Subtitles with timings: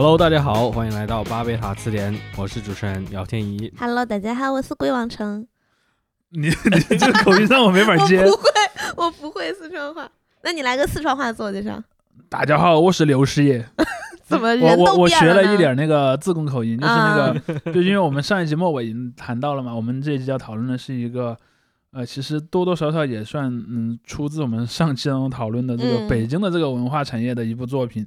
[0.00, 3.72] Hello，大家好，欢迎来到巴贝塔词典，我是主持人姚天怡。
[3.76, 5.44] Hello，大家好，我是鬼王成。
[6.30, 8.30] 你 你这个口音让我没法接 我。
[8.30, 8.48] 不会，
[8.96, 10.08] 我不会四川话。
[10.44, 11.82] 那你来个四川话自我介绍。
[12.28, 13.68] 大家好，我是刘师爷。
[14.22, 17.34] 怎么我人都我我学了一点那个自贡口音，就是那啊
[17.64, 21.36] 个，就因为我们上一集末尾已经谈到了嘛，我们这一集要讨论的是一个，
[21.90, 28.06] 呃，其实多多少少也算嗯出自我们上期当中讨论的这个嗯北京的这个文化产业的一部作品，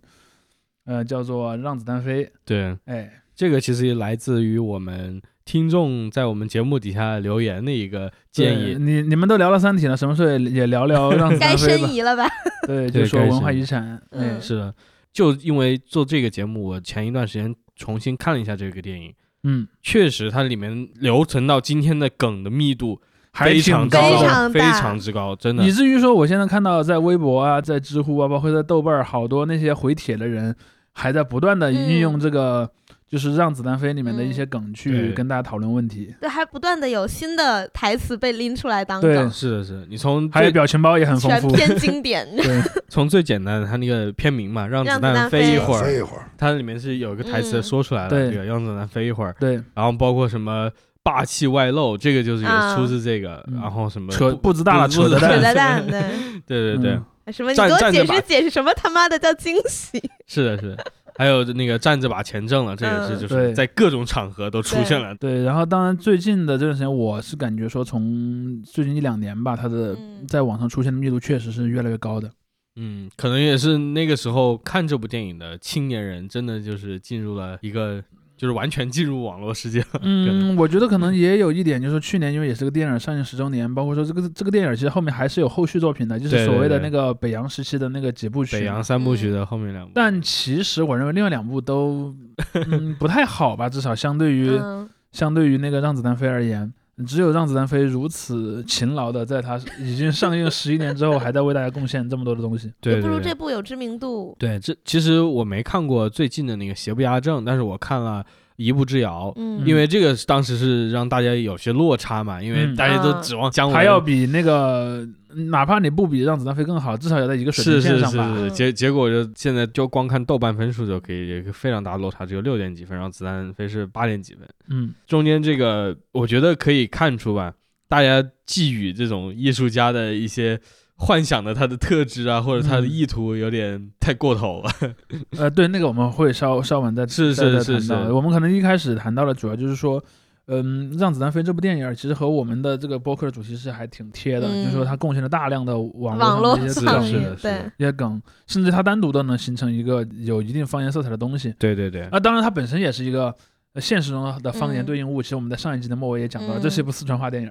[0.85, 2.25] 呃，叫做《让子弹飞》。
[2.45, 8.75] 对，哎，这个其实也来自于我们听众在我们节目底下留言的一个建议。
[8.79, 11.87] 你你们都聊了《三体》了，什么时候也也聊聊《让子弹飞》吧？
[11.87, 12.25] 申遗了吧？
[12.67, 14.01] 对，就说文化遗遗产。
[14.11, 14.73] 嗯哎，是的，
[15.11, 23.01] 就因为做这个节目，我前一段时间重新看了一下这个电影，嗯，确实它里面留存到今天的梗的密度
[23.33, 23.99] 非常高。
[23.99, 25.71] 非高，非常大常之高，真的以。
[25.71, 30.55] 至于说，我现在看到在微博啊，在知乎啊，包括在豆瓣儿，好多那些回帖的人，
[30.93, 32.69] 还在不断的运用这个，
[33.09, 36.13] 就是《让子弹飞》里面的一些梗去对跟大家讨论问题。
[36.19, 41.49] 对，还不断的有新的台词被拎出来当梗对梗，是的，是的，你从还有表情包也很丰富。
[41.55, 42.27] 全篇经典。
[42.35, 50.69] 对， 从最简单的，它那个片名嘛，让子弹弹飞飞一会儿，飞一会儿，它里面是有一个台词嗯说出来了，对这个让子弹飞一会儿，对，然后包括什么
[51.03, 55.83] 霸气外露，这个就是也啊出自这个，嗯然后什么扯不步子大了，不子扯的蛋。
[55.87, 56.01] 扯 对，
[56.47, 57.51] 对对对，嗯什么？
[57.51, 60.01] 你给我解释解释什么他妈的叫惊喜？
[60.25, 60.91] 是的，是的。
[61.17, 65.13] 还有那个站着把钱挣了，这也是嗯就是在各种场合都出现了。
[65.15, 72.31] 对，然后当然最近的这段时间，我是感觉说从最近一两年吧，他的嗯在网上出现的密度确实是越来越高的。
[72.77, 78.01] 嗯，可能也是那个时候看这部电影的青年人，真的就是进入了一个，
[78.41, 80.01] 就是完全进入网络世界了。
[80.01, 88.57] 嗯，我觉得可能也有一点，就是说去年因为也是个电影上映十周年，包括说这个这个电影其实后面还是有后续作品的，就是所谓的那个北洋时期的那个几部曲。
[88.57, 92.15] 北洋三部曲的后面两部，但其实我认为另外两部都
[92.55, 96.73] 嗯不太好吧，至少相对于、 嗯，相对于那个《让子弹飞》而言，
[97.05, 102.71] 只有《让子弹飞》如此勤劳的在它已经上映十一年之后，还在为大家贡献这么多的东西。
[102.79, 104.35] 对不如这部有知名度。
[104.39, 108.23] 对，这其实我没看过最近的那个《邪不压正》，但是我看了
[108.57, 112.75] 《一步之遥》，嗯，因为这个当时是让大家有些落差嘛，因为嗯。
[112.75, 113.21] 大家都啊。
[113.21, 115.07] 指望姜文还要比那个，
[115.49, 118.35] 哪怕你不比《让子弹飞》更好，至少要在一个水平是是线上吧。
[118.35, 118.49] 是是，嗯。
[118.53, 127.53] 结结果就现在就光看豆瓣分数就可以，有一个非常大的落差，只有六点几分，然后子弹飞是八点几分，嗯，中间这个我觉得可以看出吧，
[127.87, 130.59] 大家寄予这种艺术家的一些
[131.03, 134.71] 幻想的他的特质啊，或者他的嗯意图有点太过头了。
[135.37, 140.01] 呃，对，那个我们会稍稍晚再 是是是是我们可能一开始谈到的主要就是说，
[140.45, 151.51] 嗯，《让子弹飞》这部电影其实和我们的这个播客的主题是还挺贴的，就是说嗯它贡献了大量的网网络络上的一些是 上梗、的是的瘾，对，一些梗，甚至它单独的能形成一个有一定方言色彩的东西。
[151.57, 153.35] 对对对，啊，当然它本身也是一个。
[153.73, 157.49] 呃现实中的方言嗯对应物，其实我们在上一集的末尾也讲到了，这是一部四川话电影。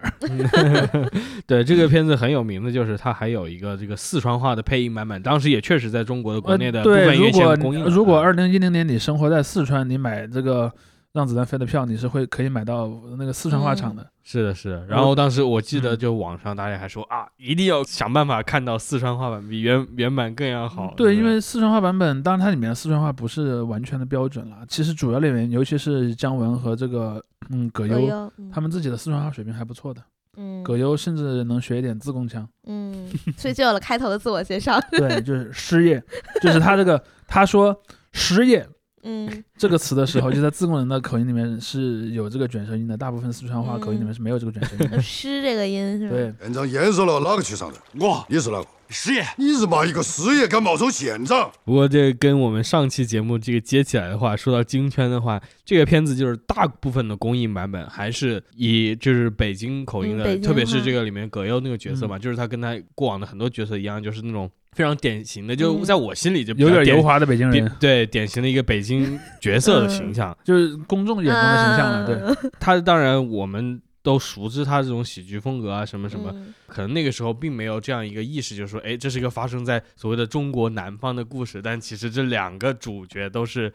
[1.47, 7.89] 对这个片子很有名的就是它还有一个这个四川话的配音版本，当时也确实在中国的国呃，内的部对，分院如果线公映了。
[7.89, 10.69] 如果啊二零一零年你生活在四川，你买这个
[11.13, 12.89] 《让子弹飞》的票，你是会可以买到
[13.19, 14.07] 那个四川话场的。
[14.23, 14.87] 是的，是的。
[14.87, 20.95] 然后当时我记得嗯就网上大家还说啊，一定要想办法看到四川话版比原原版更要好。
[20.97, 24.59] 对，因为四川话版本，当然它里面的四川话不是完全的标准了。
[24.69, 30.01] 其实主要里面，尤其是姜文和这个嗯葛优，葛优，嗯他们自己的四川话水平还不错的。
[30.37, 32.49] 嗯葛优甚至能学一点自贡腔。
[32.69, 34.81] 嗯， 所以就有了开头的自我介绍。
[34.93, 36.01] 对，就是失业，
[36.41, 37.77] 就是他这个他说
[38.13, 38.65] 失业
[39.03, 45.01] 嗯这个词的时候，就在自贡人的口音里面是有这个卷舌音的，大部分四川话口音里面是没有这个卷舌音的。
[45.03, 46.11] 诗这个音是吧？
[46.11, 47.79] 对，院长验收了哪个去上的？
[47.99, 48.67] 我你是哪个？
[48.91, 51.51] 失业，你日妈一个师爷敢冒充县长？
[51.65, 70.37] 不过这跟我们上期节目这个接起来的话，说到京圈的话，这个片子就是大部分的公映版本还是以就是北京口音的，嗯特别是这个里面葛优那个角色嘛，就是他跟他过往的很多角色一样，就是那种非常典型的，就嗯在我心里就比较有点油滑的北京人，对典型的一个北京角色的嗯形象。
[70.45, 72.07] 就是公众眼中的形象了。
[72.07, 83.73] 对， 他当然我们都熟知他这种喜剧风格啊，什么什么，嗯可能那个时候并没有这样一个意识，就是说，哎，这是一个发生在所谓的中国南方的故事，但其实这两个主角都是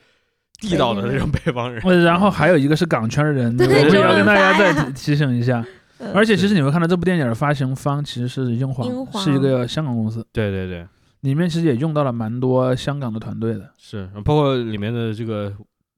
[0.59, 1.81] 地道的那种北方人。
[1.85, 5.59] 呃然后还有一个是港圈的人，对我要跟大家再提提醒一下。
[5.99, 8.85] 嗯而且其实你会看到这部电影的发行方其实是英皇
[9.23, 10.85] 是一个香港公司，对对对，
[11.21, 13.71] 里面其实也用到了蛮多香港的团队的。
[13.77, 15.53] 是，包括里面的这个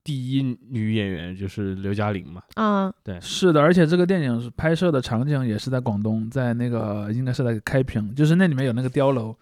[0.08, 9.36] 第一女演员就是刘嘉玲嘛，啊，对，是的，而且这个电影是拍摄的场景也是在广东，在那个应该是在开平，就是那里面有那个碉楼，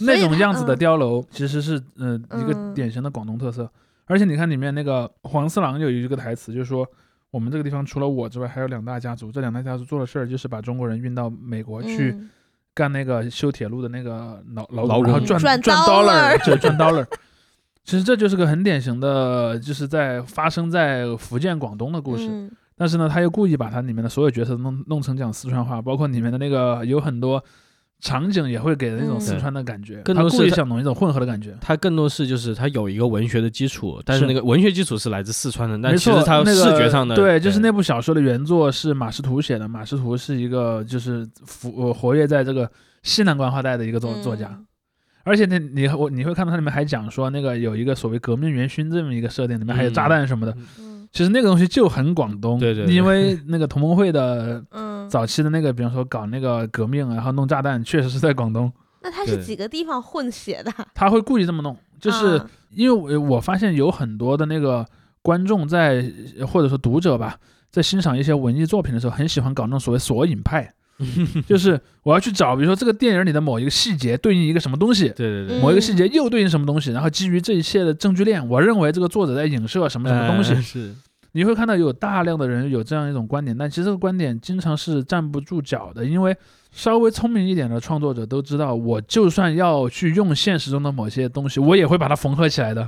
[0.00, 2.74] 那种样子的，碉楼其实是呃一个嗯。
[2.74, 3.66] 典型的广东特色。
[4.04, 6.86] 而且你看里面那个黄四郎有一个台词，就是说
[7.30, 12.28] 我们这个地方除了我之外，还有两大家族，这两大家族做的事儿就是把中国人运到美国去嗯。
[12.74, 17.06] 干那个修铁路的那个劳劳劳工，然后赚赚赚 dollar dollar，对，赚 dollar。
[17.84, 22.28] 其实这就是个很典型的，就是在发生在福建、广东的故事。
[22.28, 27.40] 嗯但是呢，他又故意把它里面的所有角色弄弄成讲四川话，包括里面的那个有很多
[28.00, 31.54] 场景也会给人一种嗯四川的感觉，更多是他他故意想弄一种混合的感觉。
[31.60, 39.68] 他更多是就是他有一个文学的基础，但是是那个文学基础是来自四川的，但没错其实他，那个视觉上的对，就是那部小说的原作是马识途写的。
[39.68, 42.68] 马识途是一个就是服呃活跃在这个
[43.04, 44.66] 西南官话带的一个作作家，嗯
[45.24, 50.56] 而且那你我你会看到它里面还讲说那个有一个所谓革命元勋这么一个设定，里面还有炸弹什么的。
[50.78, 51.08] 嗯。
[51.12, 52.94] 其实那个东西就很广东，对对对。
[52.94, 58.72] 因为那个同盟会的嗯，早期的那个，比方说搞那个革命，然后弄炸弹，确实是在广东。
[59.02, 60.72] 那他是几个地方混血的？
[60.94, 62.50] 他会故意这么弄，就是啊。
[62.70, 64.86] 因为我我发现有很多的那个
[65.20, 66.02] 观众在
[66.50, 67.36] 或者说读者吧，
[67.70, 70.72] 在欣赏一些文艺作品的时候，很喜欢搞那种所谓索引派，
[71.48, 80.52] 就是我要去找，比如说这个电影里的某一个细节对应一个什么东西，对对对，嗯某一个细节又对应什么东西，然后基于这一切的证据链，我认为这个作者在影射什么什么东西。
[80.54, 80.94] 呃是
[81.34, 86.36] 你会看到有大量的人有这样一种观点，但其实这个观点经常是站不住脚的，因为
[86.72, 92.86] 稍微聪明一点的创作者都知道，我就算要去用现实中的某些东西，我也会把它缝合起来的。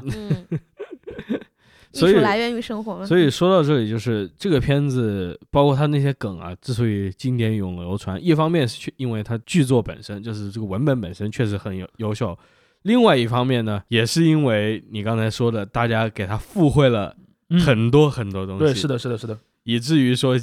[1.94, 3.06] 所以来源于生活。
[3.06, 12.36] 所以说到这里，就是这个片子，包括它那些梗啊，之所以经典永流传，一方面是去因为它剧作本身就是这个文本本身确实很优优秀，
[12.82, 17.16] 另外一方面呢，也是因为你刚才说的，大家给它附会了
[17.50, 20.34] 嗯，很多很多东西，对，是，的，是的，是的，以至于说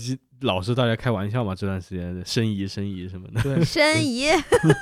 [0.42, 3.62] 老是大家开玩笑嘛，这段时间申遗申遗什么的，对。
[3.66, 4.28] 申遗，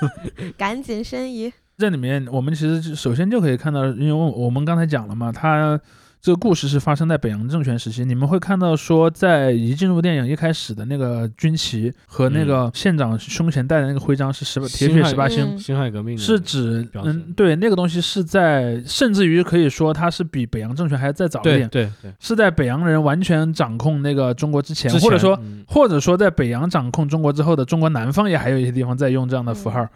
[0.57, 1.51] 赶紧申遗。
[1.77, 5.79] 这里面我们其实首先就可以看到，因为我们刚才讲了嘛，它
[6.21, 8.03] 这个故事是发生在北洋政权时期。
[8.03, 29.87] 你们会看到说，在一进入电影一开始的那个军旗和那个县长胸前戴的那个徽章是十八铁血十八星，嗯辛亥革命是指嗯，对，那个东西是在，甚至于可以说它是比北洋政权还要再早一点，对对，是在北洋人完全掌控那个中国之前，或者说嗯或者说在北洋掌控中国之后的中国南方也还有一些地方在用这样的符号。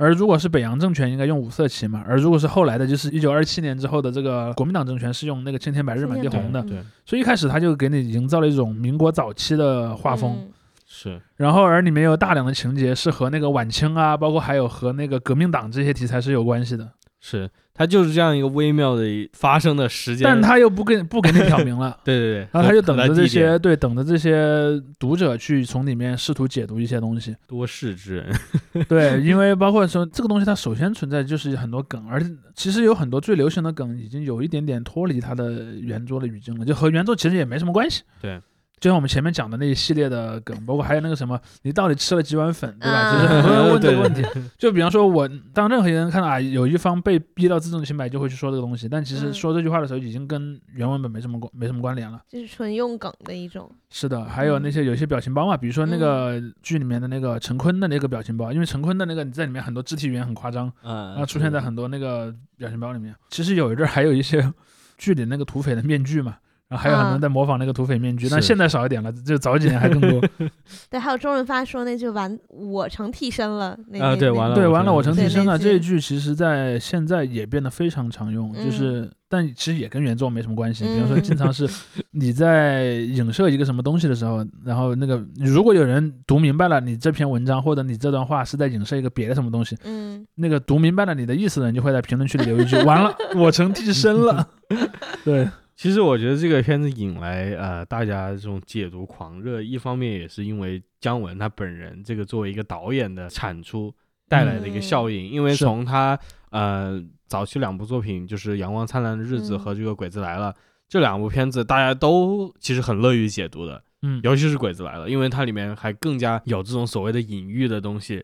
[0.00, 6.64] 而如果是北洋政权，应该用五色旗嘛；而如果是后来的，就是一九二七年之后的这个国民党政权，是用那个青天白日满地红的。
[7.04, 10.48] 所以一开始他就给你营造了一种民国早期的画风，嗯。
[10.86, 11.20] 是。
[11.36, 16.88] 然后而里面有大量的情节是和那个晚清啊，包括还有和那个革命党这些题材是有关系的，
[17.20, 21.96] 是，它就是这样一个微妙的发生的时间，但他又不跟不给你挑明了。
[22.02, 27.36] 对对对，然后他就等着这些对，等着这些读者去从里面试图解读一些东西。
[27.46, 28.34] 多事之人，
[28.88, 38.02] 对，因为包括说这个东西，它首先存在就是很多梗，而且其实有很多最流行的梗已经有一点点脱离它的原作的语境了，就和原作其实也没什么关系。
[38.22, 38.40] 对，
[38.80, 42.98] 就像我们前面讲的那一系列的梗，包括还有那个什么，你到底吃了几碗粉，对吧？
[42.98, 44.24] 啊就是很多人问这个问题。
[44.56, 52.22] 就比方说我，当任何一个人看到啊，有一方被逼到自证清白，就会去说这个东西，但其实嗯说这句话的时候，已经跟原文本没什么关没什么关联了。
[52.26, 53.70] 就是纯用梗的一种。
[53.90, 63.14] 是的，还有嗯那些有一些表情包嘛，比如说那个剧里面的那个陈坤的那个表情包，因为陈坤的那个你在里面很多肢体语言很夸张，啊然后出现在很多那个表情包里面。
[63.28, 64.50] 其实有一阵儿还有一些
[64.96, 66.36] 剧里那个土匪的面具嘛，
[66.70, 70.22] 然后还有很多人在模仿那个土匪面具，但现在少一点了，就早几年还更多。
[70.88, 75.58] 对，还有周润发说那句完我成替身了，那啊对，完了对完了，我成成替身了。
[75.58, 80.84] 这一句其实在现在也变得非常常用，就是但其实也跟原作没什么关系。
[80.84, 81.68] 比方说，嗯经常是
[82.12, 94.48] 你在影射一个什么东西的时候，然后那个如果有人读明白了你这篇文章或者你这段话是在影射一个别的什么东西，嗯，那个读明白了你的意思的人就会在评论区里留一句：“完了，我成替身了。
[95.24, 95.48] ”对，
[95.80, 103.90] 其实我觉得这个片子引来呃大家这种解读狂热，一方面也是因为姜文他本人这个作为一个导演的产出
[104.28, 106.18] 带来的一个效应，因为从他
[106.50, 110.52] 呃早期两部作品就是《阳光灿烂的日子》嗯和这个《鬼子来了》
[110.86, 118.22] 这两部片子，大家都其实很乐于解读的，嗯，尤其是《鬼子来了》，因为它里面还更加有这种所谓的隐喻的东西，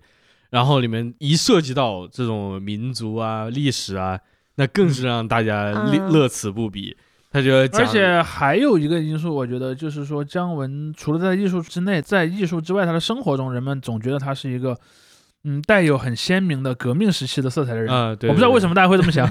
[0.51, 4.21] 然后里面一涉及到这种民族啊、历史啊，
[4.57, 6.13] 那更是让大家乐嗯。
[6.13, 6.95] 乐此不疲。
[7.31, 14.79] 他就而且还有一个因素，我觉得就是说，姜文除了在艺术之内，在艺术之外，他的生活中，人们总觉得他是一个，
[15.45, 17.95] 嗯，带有很鲜明的革命时期的色彩的人。
[17.95, 19.31] 啊、对，我不知道为什么，大家会这么想。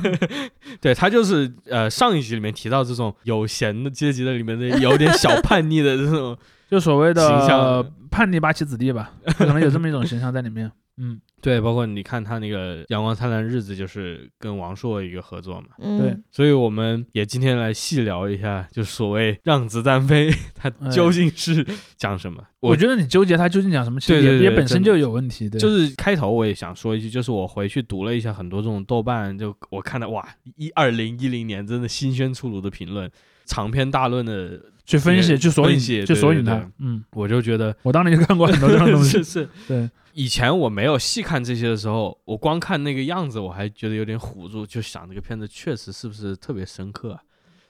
[0.80, 6.38] 对 他就是呃上一集里面提到这种有闲的阶级的里面的有点小叛逆的这种，
[6.70, 10.72] 就所谓的叛逆八旗子弟吧，可能有这么一种形象在里面。
[10.98, 15.68] 嗯，对，包括你看他那个《阳光灿烂的日子》，就是跟王朔一个合作嘛。
[15.78, 21.64] 嗯，对所以我们也今天来细聊一下，就所谓“让子弹飞 ”，它哎究竟是
[21.98, 22.44] 讲什么？
[22.62, 25.48] 我觉得你纠结它究竟讲什么，其实对对对也也本身就有问题。
[25.48, 33.08] 对，就是开头我也想说一句，就是我回去读了一下很多这种豆瓣，就我看到哇，一二零一零年真的新鲜出炉的评论，
[33.46, 36.46] 长篇大论的，去分析，去索引，去索引。
[36.80, 39.24] 嗯，我就觉得我当年就看过很多这样的东西是。
[39.24, 39.50] 是。
[39.68, 47.20] 对，以前我没有细看这些的时候，我光看那个样子，我还觉得有点唬住，就想这个片子确实是不是特别深刻啊？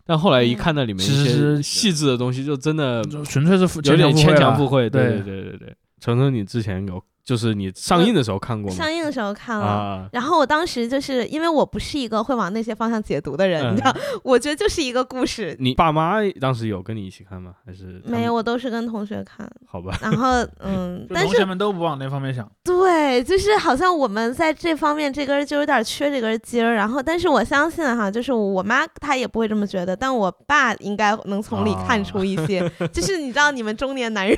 [0.08, 8.78] 但后来一看那里面一些其实细致的东西，就真的纯粹是有点牵强附会对对对对对，程程，你之前有就是你上映的时候看过吗？
[8.78, 9.66] 上映的时候看了。
[9.66, 17.54] 啊，然后我当时就是因为我不是一个会往那些方向解读的人，嗯你知道，我觉得就是一个故事，你爸妈当时有跟你一起看吗？
[17.66, 18.34] 还是没有，？
[18.36, 19.50] 我都是跟同学看。
[19.68, 22.50] 好吧，然后 嗯，同但是学们都不往那方面想。
[22.64, 26.76] 对，就是好像我们在这方面这根儿就有点缺这根筋儿。
[26.76, 32.62] 然后，但是我相信哈，就是我妈她也不会这么觉得，但我爸应该能从里看出一些，
[32.94, 34.38] 就是你知道，你们中年男人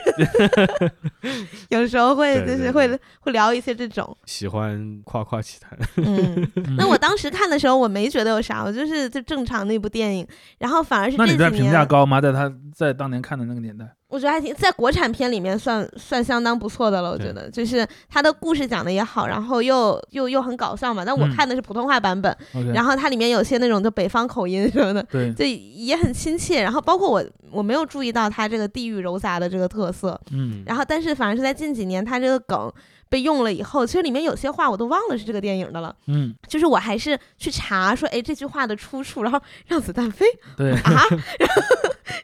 [1.70, 5.78] 有时候会就是会会聊一些这种，喜欢夸夸其谈。
[5.98, 6.48] 嗯。
[6.56, 10.28] 嗯 那我当时看的时候，我没觉得有啥，我就是就正常的一部电影，
[10.60, 12.22] 然后反而是那你在评价高吗？
[12.22, 17.12] 在他在当年看的那个年代，我觉得还挺在国产片里面算算相当不错的了。
[17.12, 21.04] 我觉得就是他的故事讲的也好，然后又又又很搞笑嘛。
[21.04, 22.36] 但我嗯看的是普通话版本
[22.74, 26.62] 然后它里面有些那种就北方口音什么的，对，就也很亲切。
[26.64, 32.72] 然后包括我我没有注意到它这个地域糅杂的这个特色，嗯，然后但是反而是在近几年它这个梗
[33.10, 35.96] 被用了以后，其实里面有些话我都忘了是这个电影的了。
[36.08, 41.04] 嗯，就是我还是去查说，哎，这句话的出处，然后让子弹飞对，啊，
[41.40, 41.62] 然后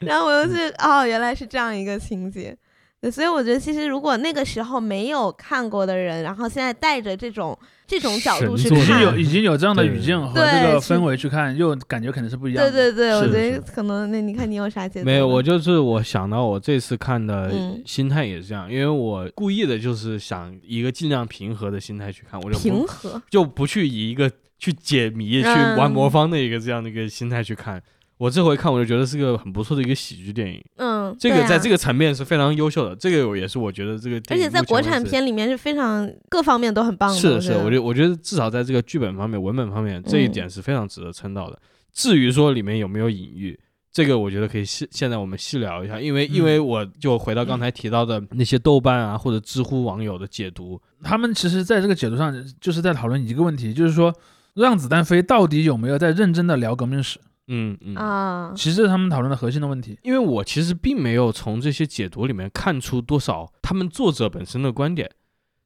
[0.00, 2.56] 然后我又去哦，原来是这样一个情节。
[3.04, 12.72] 对，所以我觉得其实如果那个时候没有看过的人，然后现在带着这种这种角度去神作已经有，已经有这样的语境和这个氛围去看，又感觉肯定是不一样的。
[12.72, 15.04] 对对对，我觉得可能那你看你有啥解读？
[15.04, 27.82] 没有，我就是我想到我这次看的嗯心态也是这样，因为我故意的就是想一个尽量平和的心态去看，我就平和，就不去以一个去解谜、去嗯玩魔方的一个这样的一个心态去看。
[28.16, 37.16] 我这回看我就觉得是个很不错的一个喜剧电影，嗯，这个在这个层面是非常优秀的，这个也是我觉得这个而电影且在国产片里面是非常各方面都很棒的。
[37.16, 41.58] 是的是，我觉我觉得至少在这个剧本方面、文本方面这一嗯点是非常值得称道的。
[41.92, 43.58] 至于说里面有没有隐喻，
[43.90, 54.14] 这个我觉得可以细现在我们细聊一下，因为因嗯为我就回到刚才提到的那些豆瓣啊或者知乎网友的解读，他们其实在这个解读上就是在讨论一个问题，就是说
[54.54, 57.18] 让子弹飞到底有没有在认真的聊革命史？
[57.48, 57.94] 嗯嗯。
[57.96, 59.98] 啊，其实这是他们讨论的核心的问题。
[60.02, 65.10] 因为我其实并没有从这些解读里面看出多少他们作者本身的观点，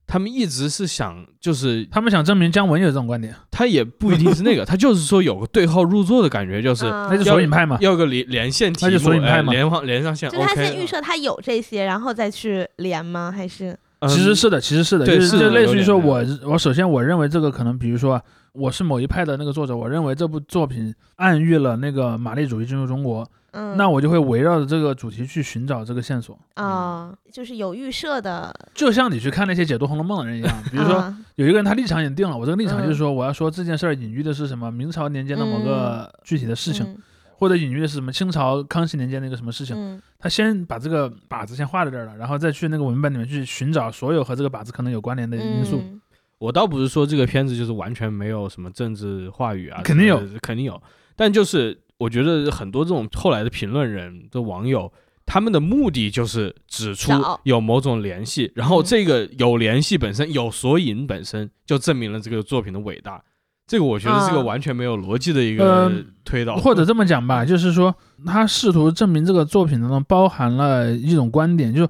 [0.07, 7.77] 他们一直是想，就是他们想证明姜文有这种观点，他也不一定是那个， 他就是说有个对号入座的感觉，就是嗯那就索引派嘛。
[7.81, 10.87] 要个连连线题目，那就索引派哎嘛连上连上线就他先预。
[10.87, 13.31] 设他有这些，然后再去连吗？
[13.31, 18.21] 还是嗯其实是的，其实是的，对就是就类似于说我我首先我认为这个可能，比如说
[18.59, 26.39] 我是某一派的那个作者，我认为这部作品暗喻了那个马列主义进入中国，嗯，那我就会围绕着这个主题去寻找这个线索。
[26.55, 36.99] 啊，就是有预设的，就像你去看那些解读《红楼梦》的人一样， 比如说啊有一个人他立场已经定了，我这个立场就是嗯说我要说这件事儿隐喻的是什么明朝年间的某个具体的事情，嗯
[37.39, 39.77] 或者隐喻的是什么清朝康熙年间的一个什么事情。
[39.77, 45.79] 嗯他先把这个靶子先画在这儿了，然后再去那个文本里面去寻找所有和这个靶子可能有关联的因素。
[45.79, 46.01] 嗯
[46.39, 50.81] 我倒不是说这个片子就是完全没有什么政治话语啊，肯定有肯定有。
[51.17, 54.93] 但就是我觉得很多这种后来的评论人的网友，
[55.27, 63.23] 他们的目的就是指出有某种联系，然后嗯这个有联系本身有索引本身就证明了这个作品的伟大。
[63.67, 65.93] 这个我觉得是个啊完全没有逻辑的一个呃
[66.25, 71.87] 推导，或者这么讲吧，就是说他试图证明这个作品当中包含了一种观点，就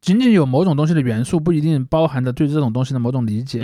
[0.00, 3.60] 仅仅有某种东西的元素，不一定包含着对这种东西的某种理解。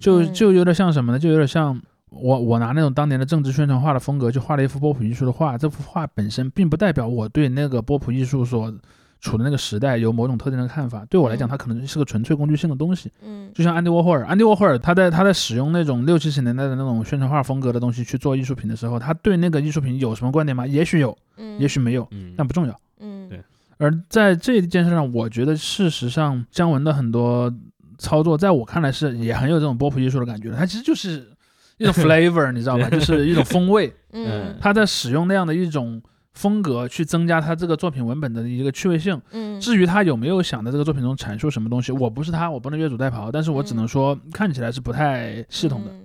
[0.00, 1.18] 就就有点像什么呢？
[1.18, 1.80] 就有点像
[2.10, 5.58] 我我拿那种当年的政治宣传画的风格，就画了一幅波普艺术的画。
[5.58, 8.72] 这幅画本身并不代表我对那个波普艺术所
[9.20, 11.04] 处的那个时代有某种特定的看法。
[11.10, 13.10] 对我来讲，嗯它可能是个纯粹工具性的东西。
[13.22, 20.66] 嗯就像安迪沃霍尔，安迪沃霍尔他在他在使用那种六七十年代的那种宣传画风格的东西去做艺术品的时候，他对那个艺术品有什么观点吗？
[20.66, 22.78] 也许有，嗯，也许没有，嗯，但不重要。
[23.78, 27.52] 而在这件事上，我觉得事实上姜文的很多
[27.98, 30.56] 操作，在我看来是也很有这种波普艺术的感觉的。
[30.56, 31.28] 它其实就是
[31.78, 32.88] 一种 flavor，你知道吧？
[32.90, 33.92] 就是一种风味。
[34.12, 36.00] 嗯他在使用那样的一种
[36.36, 39.20] 风格去增加他这个作品文本的一个趣味性。
[39.32, 45.90] 嗯，至于他有没有想在这个作品中阐述什么东西，我不是他，我不能越俎代庖，但是我只能说看起来是不太系统的。
[45.90, 46.02] 嗯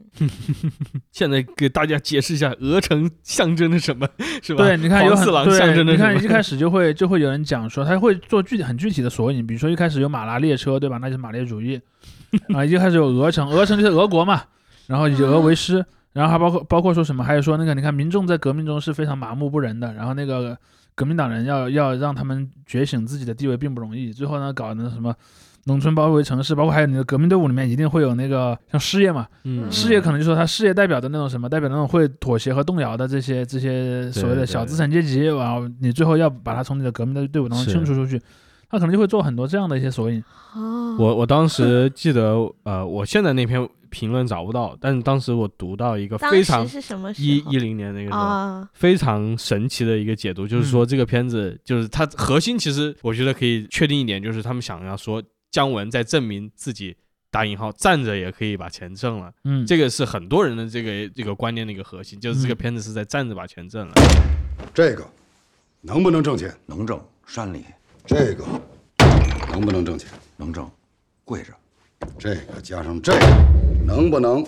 [1.14, 4.06] 现在给大家解释一下，鹅城象征着什么，
[4.44, 4.66] 是吧？
[4.66, 6.12] 对，你看有很黄四郎象对，征着什么？
[6.12, 10.98] 你看一开始就会就会有人讲说他会做具体很具体的索引，比如说一开始有马拉列车，对吧？
[10.98, 11.80] 那就是马列主义
[12.54, 14.44] 啊，一开始有鹅城，鹅城就是俄国嘛，
[14.86, 20.58] 然后以俄为师，然后还包括包括说什么，还有说那个你看民众在革命中是非常麻木不仁的，然后那个
[20.96, 25.14] 革命党人要要让他们觉醒自己的地位并不容易，最后呢搞那什么。
[25.66, 38.20] 农村包围城市，包括还有你的革命队伍里面一定会有那个像事业嘛，嗯，事业可能就说他事业代表的那种什么，代表那种会妥协和动摇的这些这些所谓的小资产阶级，然后你最后要把他从你的革命的队伍当中清除出去，
[38.72, 40.24] 他可能就会做很多这样的一些索引。
[40.56, 48.20] 哦，我我当时记得，呃，我现在那篇评论找不到，但是当时我读到一个非常时是什么一一零年那个时候。
[48.20, 48.70] 啊？
[48.74, 56.96] 非常神奇的一个解读，就是说这个片子就是它核心，其实我觉得可以确定一点，就是他们想要说姜文在证明自己
[57.30, 63.94] 打引号站着也可以把钱挣了，嗯，这个是很多人的这个这个观念的一个核心，就是这个嗯片子是在站着把钱挣了。
[64.74, 65.06] 这个
[65.82, 66.54] 能不能挣钱？
[66.66, 67.64] 能挣山里
[68.06, 68.44] 这个
[69.52, 70.10] 能不能挣钱？
[70.38, 70.70] 能挣，
[71.24, 71.54] 跪着
[72.18, 73.20] 这个加上这个
[73.86, 74.44] 能不能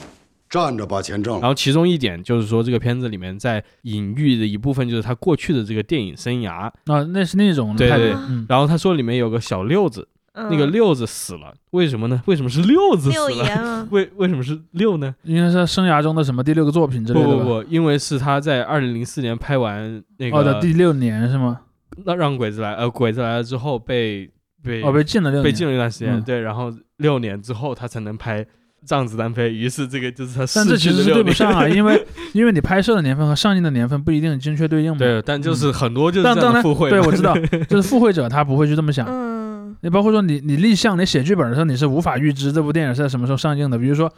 [0.50, 1.40] 站着把钱挣了？
[1.40, 6.72] 然后其中一点就是说，这个片子里面在隐喻的一部分就是他过去的这个电影生涯。
[6.86, 12.22] 啊，那是那种对对嗯，然后他说里面有个小六子，那那个六子死了，为什么呢？
[12.26, 13.88] 为什么是六子六死了？
[13.92, 15.14] 为为什么是六呢？
[15.24, 17.38] 应该是生涯中的什么第六个作品之类的不？
[17.38, 21.60] 不不，因为是他在二零零四年拍完那个哦的第六年是吗？
[22.06, 24.30] 让让鬼子来，呃，鬼子来了之后被
[24.64, 28.44] 被哦，被禁了六年，被禁了一段时间，嗯对，然后六年之后他才能拍
[28.90, 31.36] 《让子弹飞》，于是这个就是他但这逝去的六其实是对不年。
[31.36, 34.98] 上啊， 因为因为你拍摄的年份和上映的年份不一定精确对应嘛。
[34.98, 36.98] 对，但就是很多就是但当然这样的附会嘛。
[36.98, 37.34] 对我知道，
[37.70, 39.08] 就是附会者他不会去这么想。
[39.08, 43.78] 嗯，你包括说你你立项，你写剧本的时候，你是无法预知这部电影是在什么时候上映的。
[43.78, 44.12] 比如说，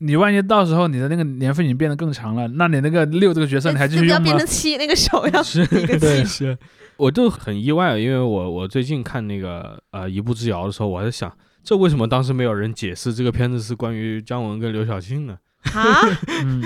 [0.00, 4.46] 你万一到时候你的那个年份已经变得更长了，那你那个六这个角色你还继续用吗要变成？
[4.46, 6.58] 七，那个手 要是对七，是，
[6.96, 11.30] 我就很意外，因为我我最近看那个呃《一步之遥》的时候，我还在想，
[11.62, 15.36] 这为什么当时没有人解释这个片子是关于姜文跟刘晓庆呢？
[15.74, 16.00] 啊，
[16.42, 16.62] 嗯，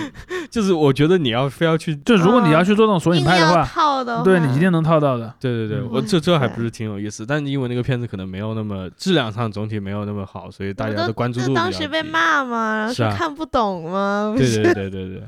[0.54, 5.34] 就是我觉得你要非要去，就如果你要去做这种索引派的话，套的话，对你一定能套到的。
[5.40, 5.88] 对对对，嗯。
[5.90, 12.04] 我这这还不是挺有意思，但因为那个片子可能没有那么质量上总体没有那么好，所以大家的关注度比较当时被。
[12.04, 15.22] 骂嘛，然后是看不懂嘛，不是对对对对对，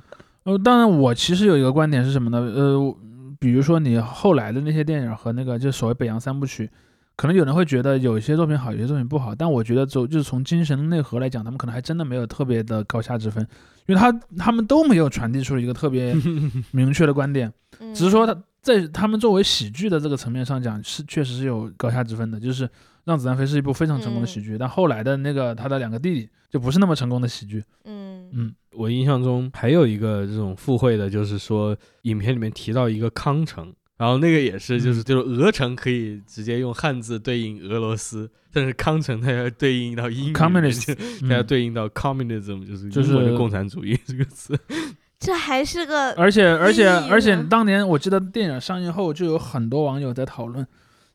[0.45, 2.39] 呃，当然，我其实有一个观点是什么呢？
[2.39, 2.97] 呃，
[3.41, 6.71] 比如说你后来的那些电影和那个就所谓北洋三部曲，
[7.16, 13.42] 可能有人会觉得有一些作品好，有些作品不好，但我觉得就就是从精神内核来讲，他们可能还真的没有特别的高下之分，
[13.87, 16.14] 因为他他们都没有传递出一个特别
[16.72, 17.50] 明确的观点，
[17.81, 22.38] 嗯只是说他在他们作为喜剧的这个层面上讲，是确实是有高下之分的。
[22.38, 22.66] 就是
[23.05, 27.62] 《让子弹飞》是一部非常成功的喜剧，但后来的那个他的两个弟弟就不是那么成功的喜剧。
[27.85, 40.95] 嗯嗯，我印象中还有一个这种附会的，就是说影片里面提到一个康城，然后那个也是就是嗯就是俄城可以直接用汉字对应俄罗斯，但是康城它要对应到英语 Communist，
[41.27, 44.59] 它要嗯对应到 communism，就是就是英文的共产主义这个词。
[45.19, 50.67] 这还是个而且而且而且当年我记得电影上映后就有很多网友在讨论，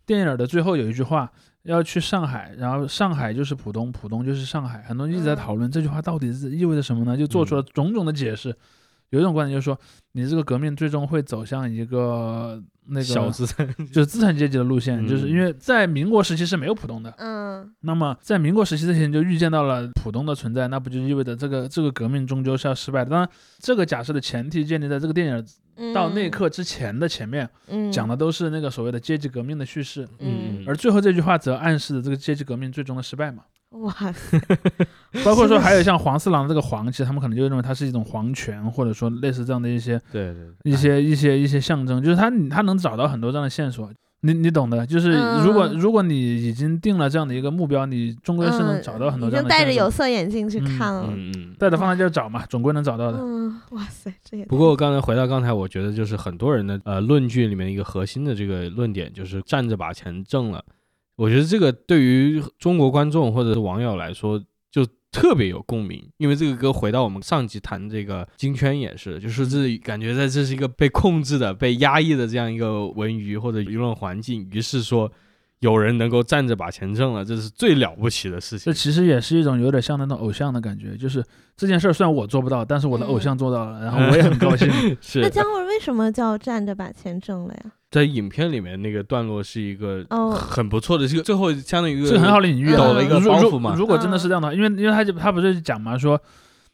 [0.08, 1.32] 电影的最后有一句话
[1.64, 7.16] 要去上海，然后上海就是浦东，浦东就是上海，很多人一直在嗯讨论这句话到底是意味着什么呢？
[7.16, 8.56] 就做出了种种的解释。
[9.12, 9.80] 有一种观点就是说，
[10.14, 17.72] 你这个革命最终会走向一个那个小资产，就是资产阶级的路线，就是因嗯为在民国时期是没有浦东的，嗯。
[17.82, 23.12] 那么在民国时期这些人就预见到了浦东的存在，那不就意味着这个这个革命终究是要失败的？
[23.12, 25.46] 当然，这个假设的前提建立在这个电影
[25.76, 27.92] 嗯，到那一刻之前的前面嗯。
[27.92, 30.64] 讲的都是那个所谓的阶级革命的叙事，嗯。
[30.66, 33.44] 而最后这句话则暗示了这个阶级革命最终的失败嘛。
[33.72, 34.40] 哇塞，
[35.24, 43.90] 包括说还有像黄四郎这个黄，其实他们可能就认为它是一种皇权，或者说类似这样的一些对对一些一些一些象征，就是他他能找到很多这样的线索。
[44.24, 49.50] 你你懂的，就是如果、嗯如果你已经定了这样的一个目标，你终归是能找到很多这样的线索。
[49.50, 51.56] 经戴着有色眼镜去嗯看了，嗯嗯。
[51.58, 53.18] 带着放大镜找嘛，总归能找到的。
[53.20, 60.64] 嗯，哇塞，这也不过刚才回到刚才，我觉得就是很多人的呃论据里面一个核心的这个论点，就是站着把钱挣了。
[61.16, 75.12] 我觉得这个对于中国观众或者是网友来说，就特别有共鸣，因为这个歌回到我们上集谈这个金圈也是，就是这感觉在这是一个被控制的、被压抑的这样一个文娱或者舆论环境，于是说
[75.60, 78.72] 有人能够站着把钱挣了，这是最了不起的事情。
[78.72, 81.22] 这其实也是一种有点像那种偶像的感觉，就是
[81.58, 84.68] 这件事儿虽然我做不到，但是我的嗯偶像做到了，然后我也很高兴。
[85.02, 87.72] 是那姜文为什么叫站着把钱挣了呀？
[87.92, 96.20] 在影片里面那个段落是一个哦很不错的，这个最后相当于一个是很好的隐喻啊，抖了一个包袱嘛如果真的是这样的话，因为因为他就他不是讲嘛，说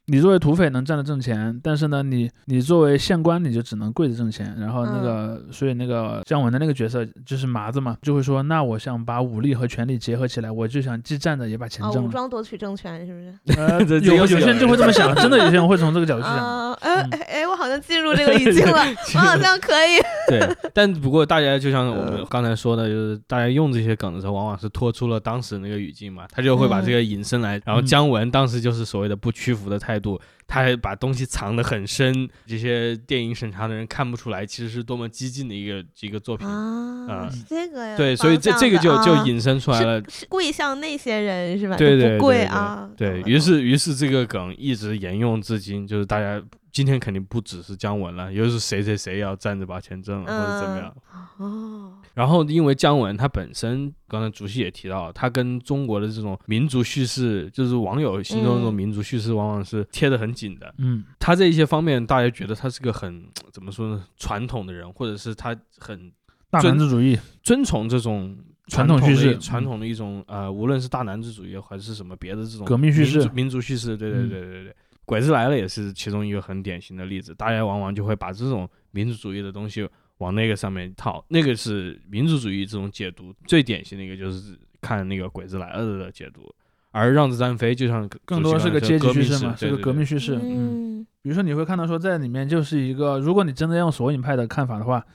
[0.09, 4.55] 你作为土匪能站着挣钱，但是呢，你你作为县官你就只能跪着挣钱。
[4.57, 12.07] 然后那个，所以那个姜文的那个角色就是麻子嘛，就会说，那我想把武力和权力结合起来，我就想既站着也把钱啊，挣了。
[12.07, 13.59] 武装夺取政权是不是？
[13.59, 16.66] 呃，有有些人就会这么 想，真的有些人会从这个角度去想。
[16.79, 18.83] 哎哎，我好像进入这个语境了，
[19.15, 19.99] 我好像可以。
[20.29, 27.61] 对，但不过大家就像我呃们刚才说的，就是大家用这些梗的时候，往往是脱出了当时那个语境嘛，他就会把这个引申来。
[27.65, 36.47] 然后嗯姜文当时就是所谓的不屈服的态度，他还把东西藏得很深，这些电影审查的人看不出来，其实是多么激进的一个一个作品。
[36.47, 37.97] 啊这个呀。
[37.97, 40.01] 对，所以这这个就啊就引申出来了。
[40.09, 41.75] 是跪向那些人是吧？
[41.75, 42.89] 对对对啊。
[42.95, 50.95] 对于是，于是这个梗一直沿用至今，就是大家今天肯定不只是姜文了，又是谁谁谁要站着把钱挣了，或者怎么样。
[51.37, 60.71] 哦，然后，因为姜文他本身，刚才主席也提到了，他跟中国的这种民族叙事，就是网友心中的这种嗯民族叙事，往往是贴得很紧的。
[60.77, 66.11] 嗯，他这一些方面，大家觉得他是个很 怎么说呢，传统的人，或者是他很
[66.51, 74.75] 大男子主义，遵从这种传统叙事传统的一种呃，无论是大男子主义还是什么别的这种革命叙事民族叙事，对对嗯对对对。
[75.05, 86.53] 鬼子来了也是其中一个很典型的例子，大家往往就会把这种民族主义的东西往那个上面套，那个是民族主义这种解读最典型的一个，就是看那个鬼子来了的解读。
[86.97, 90.35] 而让子弹飞就像更多是个阶级叙事嘛，是个革命叙叙事。
[90.35, 95.05] 嗯，嗯比如说你会看到说，在里面就是一个，如果你真的用索引派的看法的话，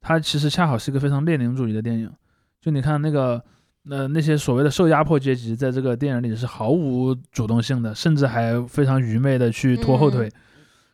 [0.00, 2.10] 它其实恰好是一个非常列宁主义的电影。
[2.60, 3.42] 就你看那个，
[3.88, 10.30] 呃，那些所谓的受压迫阶级，在这个电影里是毫无主动性的，甚至还非常愚昧的去拖后腿。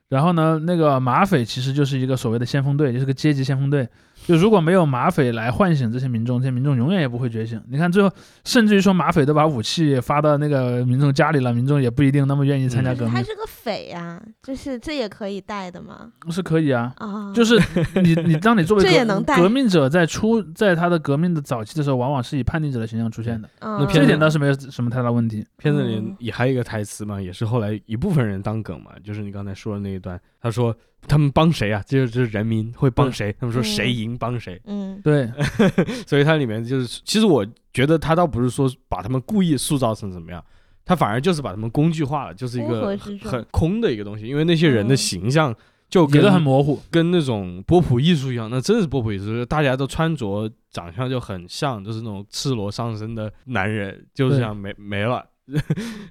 [0.08, 3.88] 然后呢，那个马匪其实就是一个所谓的先锋队，就是个阶级先锋队。
[4.26, 7.60] 就如果没有马匪来唤醒这些民众，这些民众永远也不会觉醒。
[7.68, 8.10] 你看最后，
[8.44, 13.14] 甚至于说马匪都把武器发到那个民众家里了，民众也不一定那么愿意参加嗯革命。
[13.14, 16.10] 他是个匪呀，就是这也可以带的吗？
[16.30, 17.60] 是可以啊，啊， 就是
[18.02, 25.46] 你你当你作为革 这也能带革命者在出在他的革命的早期的时候，往往是以叛逆者的形象出现的，那这一点倒是没有什么太大问题。
[25.58, 30.76] 片子里嗯也还有一个台词嘛，也是后来一部分人当梗嘛，就是你刚才说的那一段，他说
[31.08, 31.82] 他们帮谁啊？
[31.86, 33.34] 这就是人民会帮谁？
[33.40, 34.60] 他们说嗯谁赢帮谁。
[34.66, 35.26] 嗯对，
[36.06, 40.44] 所以它里面就是，其实我觉得他倒不是说把他们故意塑造成怎么样，
[40.84, 45.54] 他反而就是把他们工具化了，就是一个很空的一个东西，因为那些人的嗯形象
[45.88, 46.78] 就觉得很模糊。
[46.90, 55.24] 跟那种波普艺术一样，那真的是波普艺术，大家都穿着长相就很像，就是那种赤裸上身的男人，就这样没没了，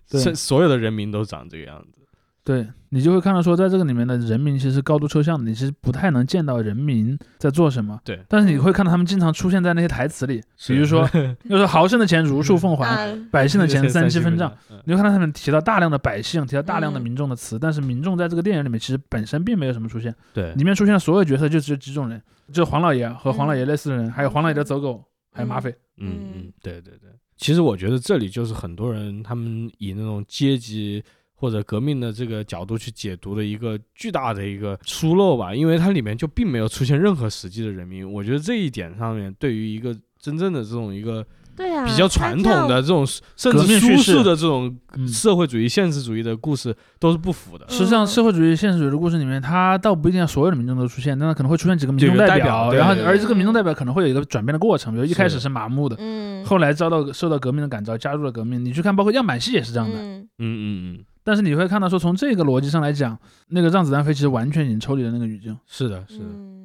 [0.10, 2.03] 对是所有的人民都长这个样子。
[2.44, 8.00] 对你就会看到说，在这个里面的人民其实高度抽象的，你其实不太能见到人民在做什么。
[8.04, 11.08] 对，但是你会看到他们经常出现在那些台词里，比如说，
[11.50, 20.14] 就是豪绅的钱如数奉还，啊，百姓的钱三七分账。，嗯你会看到他们提到大量的百姓，提到大量的嗯民众的词，但是民众在这个电影里面其实本身并没有什么出现。
[20.34, 25.70] 对里面出现的所有角色就只有几种人，就是黄老爷和黄老爷嗯类似的人，还有黄老爷的走狗，还有马匪。
[25.98, 27.10] 嗯嗯嗯，对对对。
[27.38, 31.04] 其实我觉得这里就是很多人他们以那种阶级
[31.44, 38.10] 或者革命的这个角度去解读的一个巨大的一个疏漏吧，因为它里面就并没有出现任何实际的人民。
[38.10, 47.66] 我觉得这一点上面，对于一个真正的这种一个对啊，比较传统的这种甚革至输命叙事的这种嗯社会主义现实主义的故事都是不符的。
[47.68, 58.64] 实际上，嗯社会主义现实主义的故事里面，它倒不一定要所有的民众都出现，但它可能会出现几个民众代表，表对对然后而这个民众代表可能会有一个转变的过程，比如一开始是是麻木的，嗯，后来遭到受到革命的感召，加入了革命。
[58.64, 59.98] 你去看，包括样板戏也是这样的。
[59.98, 63.18] 嗯嗯嗯嗯，但是你会看到说，从这个逻辑上来讲，
[63.50, 65.58] 那个让子弹飞其实完全已经抽离了那个语境。
[65.68, 66.26] 是的，是的。
[66.26, 66.60] 嗯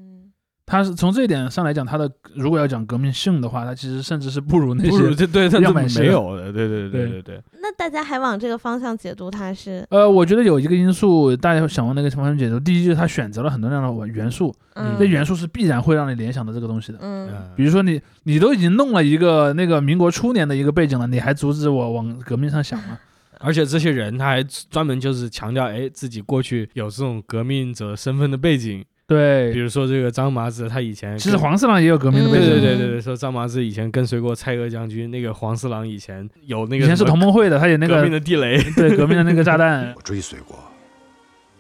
[0.71, 5.27] 它是从这一点上来讲，它的如果要讲革命性的话，它其实甚至是不如那不如些。
[5.27, 7.43] 对，它样板戏没有的，对对对对对对。
[7.63, 12.61] 那大家还往这个方向解读它是，呃，我觉得有一个因素，大家想往那个方向解读。
[12.61, 16.99] 第一就是他选择了很多那样的元素，嗯，这元素是必然会让你联想到这个东西的。
[17.01, 22.99] 嗯嗯比如说你，你都已经弄了一个那个民国初年的一个背景了，你还阻止我往革命上想吗？
[23.41, 40.59] 而且这些人他还专门就是强调，哎，自己过去有这种革命者身份的背景，对比，如说这个张麻子，他以前其实黄四郎也有革命的嗯背景，对对对对对，说张麻子以前跟随过蔡锷将军，那个黄四郎以前有那个以前是同盟会的，他有那个革命的地雷， 对革命的那个炸弹我，追随过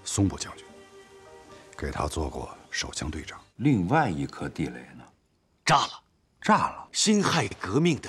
[0.05, 0.65] 松浦将军，
[1.77, 3.39] 给他做过手枪队长。
[3.57, 5.05] 另外一颗地雷呢？
[5.65, 5.91] 炸了，
[6.41, 6.89] 炸了。
[6.93, 8.09] 辛亥革命的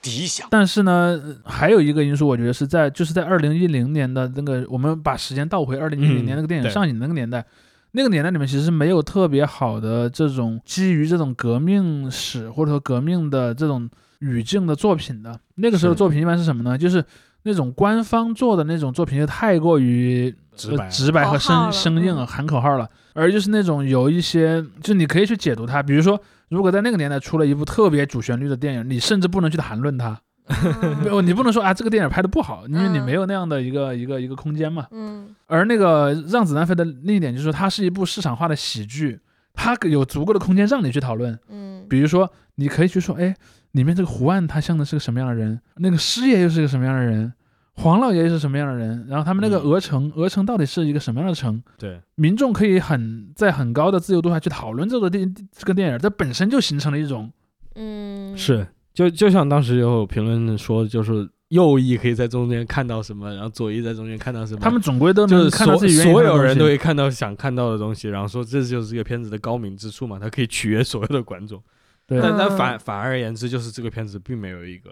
[0.00, 0.46] 敌响。
[0.50, 7.44] 但是呢，还有一个因素，我觉得是在就是在二零一零年的那个，我们把时间倒回二零一零嗯年那个电影上映的那个年代，
[7.92, 13.88] 那个年代里面其实是没有特别好的这种基于这种革命史或者说革命的这种
[14.20, 15.38] 语境的作品的。
[15.56, 16.78] 那个时候作品一般是什么呢？
[16.78, 17.04] 就是
[17.42, 25.82] 那种官方做的那种作品就太过于直白呃直白和生生硬嗯喊口号了，而就是那种有一些，就你可以去解读它。
[25.82, 34.86] 比如说，如果在那个年代出了一部特别主旋律的电影，你甚至不能去谈论它，嗯 不你不能说啊这个电影拍的不好，因为你嗯没有那样的一个一个一个空间嘛。
[34.90, 39.18] 嗯而那个让子弹飞的另一点就是说，它是一部市场化的喜剧，
[39.54, 41.38] 它有足够的空间让你去讨论。
[41.48, 43.34] 嗯比如说，你可以去说，哎，
[43.72, 45.60] 里面这个胡安他像的是个什么样的人？
[45.76, 47.32] 那个师爷又是个什么样的人？
[47.80, 49.06] 黄老爷又是什么样的人？
[49.08, 49.70] 然后他们那个嗯。
[49.70, 51.62] 鹅城，鹅城到底是一个什么样的城？
[51.78, 57.30] 对，民众可以很在很高的自由度下去讨论这个电这个电影，这本身就形成了一种
[57.74, 58.36] 嗯。
[58.36, 71.62] 是，就就像当时有评论说，就是右翼可以在中间看到什么，然后左翼在中间看到什么，他们总归都就是能看到所所有人都会看到想看到的东西，然后说这就是这个片子的高明之处嘛，它可以取悦所有的观众。
[72.06, 72.20] 对。
[72.20, 74.90] 但反反而言之，就是这个片子并没有一个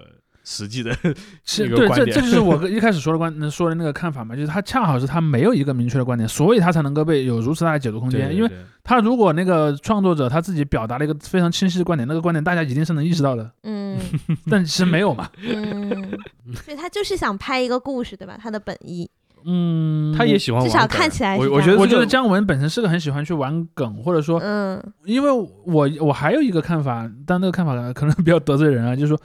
[0.51, 0.91] 实际的
[1.45, 2.07] 是对，一个观点。
[2.07, 8.35] 这这就是我 一开始说的观说的那个看法嘛，就是他恰好是他没有一个明确的观点，所以他才能够被有如此大的解读空间。
[8.35, 8.51] 因为
[8.83, 13.99] 他如果那个创作者他自己表达了一个非常清晰的观点，那个观点大家一定是能意识到的，嗯。
[14.49, 15.29] 但其实没有嘛。
[15.43, 16.09] 嗯，
[16.65, 18.39] 所以他就是想拍一个故事，对吧？
[18.41, 19.11] 他的本意，
[19.45, 24.83] 嗯，他也喜欢至少看起来我我觉得我觉得姜文本身是个很喜欢去玩梗，或者说，嗯。
[25.05, 29.21] 因为我我还有一个看法，但那个看法可能比较得罪人啊，就是说，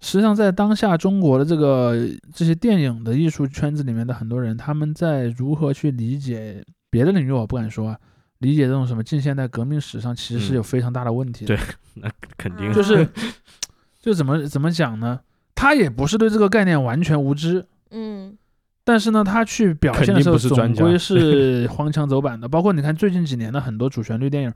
[0.00, 1.96] 实际上在当下中国的这个
[2.32, 7.98] 这些电影的艺术圈子里面的很多人，他们在如何去理解别的领域，我不敢说啊，
[8.38, 11.56] 理解这种什么近现代革命史上，其实是嗯有非常大的问题的。
[11.56, 13.08] 对那肯定就是
[14.00, 15.20] 就怎么怎么讲呢？
[15.54, 18.38] 他也不是对这个概念完全无知，嗯
[18.84, 22.48] 但是呢，他去表现的时候不是专家总归是荒腔走板的。
[22.48, 24.52] 包括你看最近几年的很多主旋律电影，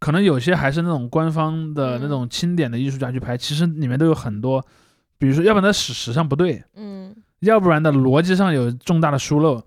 [0.00, 4.60] 可能有些还是那种官方的嗯那种钦点的艺术家去拍，其实里面都有很多，
[5.18, 9.62] 比如说，要不然它史实上不对，嗯要不然的逻辑上有重大的疏漏。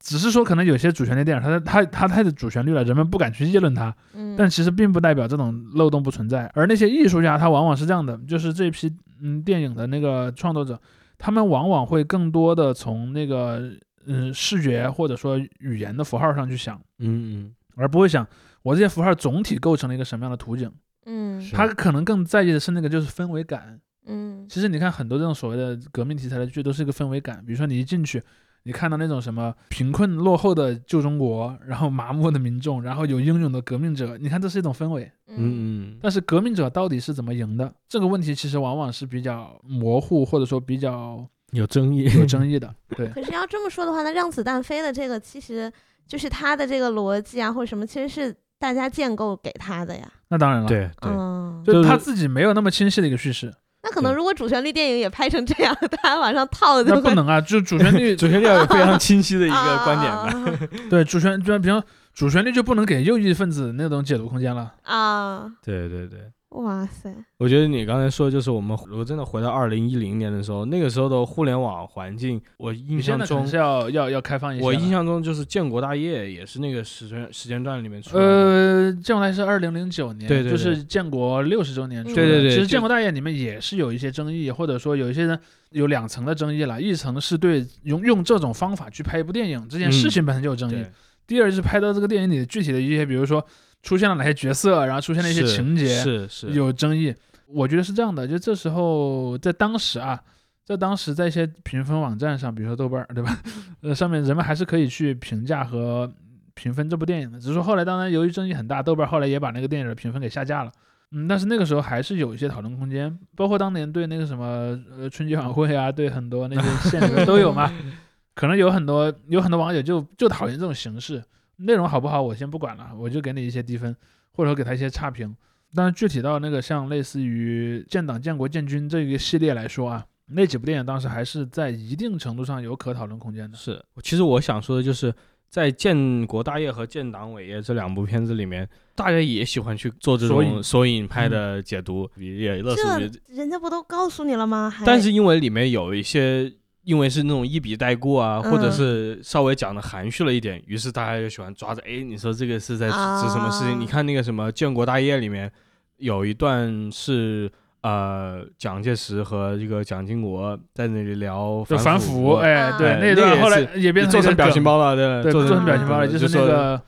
[0.00, 6.48] 只是说，可能有些主旋律电影，它它它太的主旋律了，人们不敢去议论它，嗯，但其实并不代表这种漏洞不存在。
[6.54, 10.80] 而那些艺术家，他往往是这样的，就是这批嗯电影的那个创作者，
[11.18, 13.72] 他们往往会更多的从那个
[14.06, 18.24] 嗯视觉或者说语言的符号上去想，嗯嗯而不会想
[18.62, 20.72] 我这些符号总体构成了一个什么样的图景。
[21.06, 23.80] 嗯他可能更在意的是那个就是氛围感。
[24.06, 27.42] 嗯其实你看很多这种所谓的革命题材的剧，都是一个氛围感。
[27.44, 28.22] 比如说你一进去，
[28.64, 35.10] 你看到那种什么贫困落后的旧中国，然后麻木的民众，然后有英勇的革命者，你看这是一种氛围。
[35.28, 37.72] 嗯嗯嗯但是革命者到底是怎么赢的？
[37.88, 42.74] 这个问题其实往往是比较模糊，或者说比较有争议，有争议的。
[42.96, 45.72] 对，可是要这么说的话，那让子弹飞的这个其实
[46.06, 50.02] 就是他的这个逻辑啊，或者什么，其实是大家建构给他的呀。
[50.28, 60.68] 那当然了，，对对，嗯，就是他自己没有那么清晰的一个叙事，那可能如果主旋律电影也拍成这样，大家往上套的就那不能啊，就主旋律， 主旋律要有非常清晰的一个观点吧。
[60.90, 64.74] 对主旋，就比方主旋律就不能给右翼分子那种解读空间了。
[64.82, 66.18] 啊，对对对，
[66.50, 74.64] 哇塞，我觉得你刚才说的就是我们如果真的回到二零一零年的时候，那个时候的互联网环境，我印象中是要要要开放一些。
[74.64, 78.30] 我印象中就是建国大业也是那个时间时间段里面出来的。
[78.30, 82.14] 呃，建国大业是二零零九年，对对对就是建国六十周年出的。
[82.16, 85.38] 对其实对对就建国大业里面也是有一些争议，或者说有一些人
[85.72, 86.80] 有两层的争议了。
[86.80, 90.90] 一层是对用用这种方法去拍一部电影这件事情本身就有争议，对，
[91.26, 93.44] 第二是拍到这个电影里的具体的一些，比如说
[93.82, 97.14] 出现了哪些角色，然后出现了一些情节，是是有争议。
[97.46, 100.20] 我觉得是这样的，就这时候在当时啊，
[100.64, 103.38] 在当时在一些评分网站上，比如说豆瓣儿，对吧？
[103.80, 106.12] 呃，上面人们还是可以去评价和
[106.54, 107.40] 评分这部电影的。
[107.40, 110.70] 只是说后来，当然由于争议很大，豆瓣儿后来也把那个电影的评分给下架了。
[111.12, 117.72] 嗯，但是那个时候还是有一些讨论空间，包括当年对那个什么呃春节晚会啊，对很多那些县里面都有嘛。
[118.34, 121.24] 可能有很多有很多网友就就讨厌这种形式，
[121.58, 123.94] 内容好不好我先不管了，我就给你一些低分，
[124.32, 125.34] 或者说给他一些差评。
[125.74, 133.56] 但是具体到那个像类似于建党、建国、建军这个系列来说啊，那几部电影当时还是在一定程度上有可讨论空间的。
[133.56, 135.14] 是，其实我想说的就是，
[135.50, 144.72] 在《建国大业》和《建党伟业》这两部片子里面，大家也喜欢去做这种索引派的解读，也乐此于这人家不都告诉你了吗？
[144.86, 146.50] 但是因为里面有一些，
[146.88, 153.74] 因为是那种一笔带过啊，或者嗯是稍微讲的含蓄了一点，于是大家就喜欢抓着，哎，你说这个是在指什么事情？
[153.74, 155.52] 啊你看那个什么《建国大业》里面
[155.98, 157.50] 有一段是。
[157.80, 166.82] 呃，蒋介石和这个蒋经国在那里聊就反腐，腐，哎，啊对，哎那段后来也变成做成表情包了，对，对，做做成表情包了，就是那说个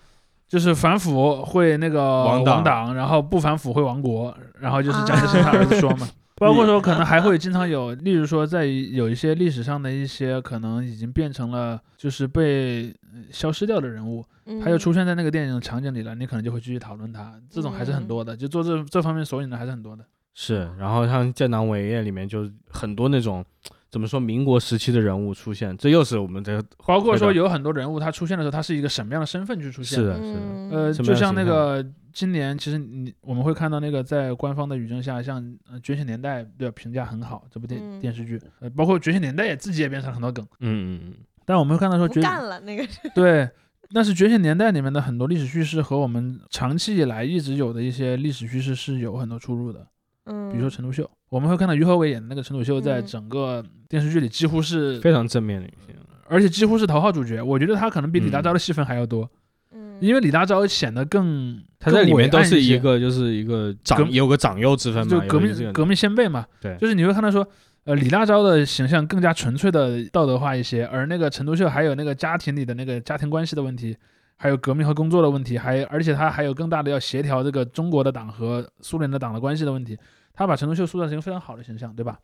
[0.48, 6.08] 就是反腐会那个亡党，党然后不反腐会亡国，然后就是蒋介石他儿子说嘛。
[6.40, 14.24] 包括说可能还会经常有，例如说在有一些历史上的一些可能已经变成了就是被呃消失掉的人物，
[14.62, 20.02] 他又嗯出现在那个电影的场景里了，你可能就会继续讨论他，这种还是很多的，就做这这方面索引的还是很多的。
[20.32, 23.44] 是，然后像《建党伟业》里面就很多那种
[23.90, 29.98] 怎么说民国时期的人物出现，这又是我们这个包括说有很多人物他出现的时候，他是一个什么样的身份去出现？
[29.98, 30.70] 是的，是的，嗯。
[30.70, 35.36] 呃，就像那个今年，其实你我们会看到那个在官方的语境下，像
[35.68, 38.00] 呃《觉醒年代》的评价很好，这部电、嗯。
[38.00, 42.98] 电视剧，呃，包括《觉醒年代》也自己也变成了很多梗，嗯嗯嗯，但我们会看到说觉不干了那个是。
[43.12, 43.50] 对，
[43.92, 49.84] 但是《觉醒年代》里面的很多历史叙事和我们长期以来一直有的一些历史叙事是有很多出入的，
[50.30, 53.06] 嗯，比如说陈独秀，我们会看到于和伟演的那个陈独秀，在嗯。
[53.06, 55.94] 整个电视剧里几乎是，非常正面的一些，
[56.28, 59.28] 而且几乎是头号主角，我觉得他可能比李大钊的戏份还要多，
[59.72, 62.98] 嗯，因为李大钊显得更他在里面都是一个。
[63.00, 66.76] 就是一个革长有个长幼之分嘛，就革命革命先辈嘛，对。
[66.76, 67.46] 就是你会看到说，
[67.84, 73.96] 呃，李大钊的形象更加纯粹的道德化一些，而那个陈独秀还有那个家庭里的那个家庭关系的问题，
[74.36, 79.98] 还有革命和工作的问题，还而且他还有更大的要协调这个中国的党和苏联的党的关系的问题，
[80.34, 82.18] 他把陈独秀塑造成一个非常好的形象，对吧？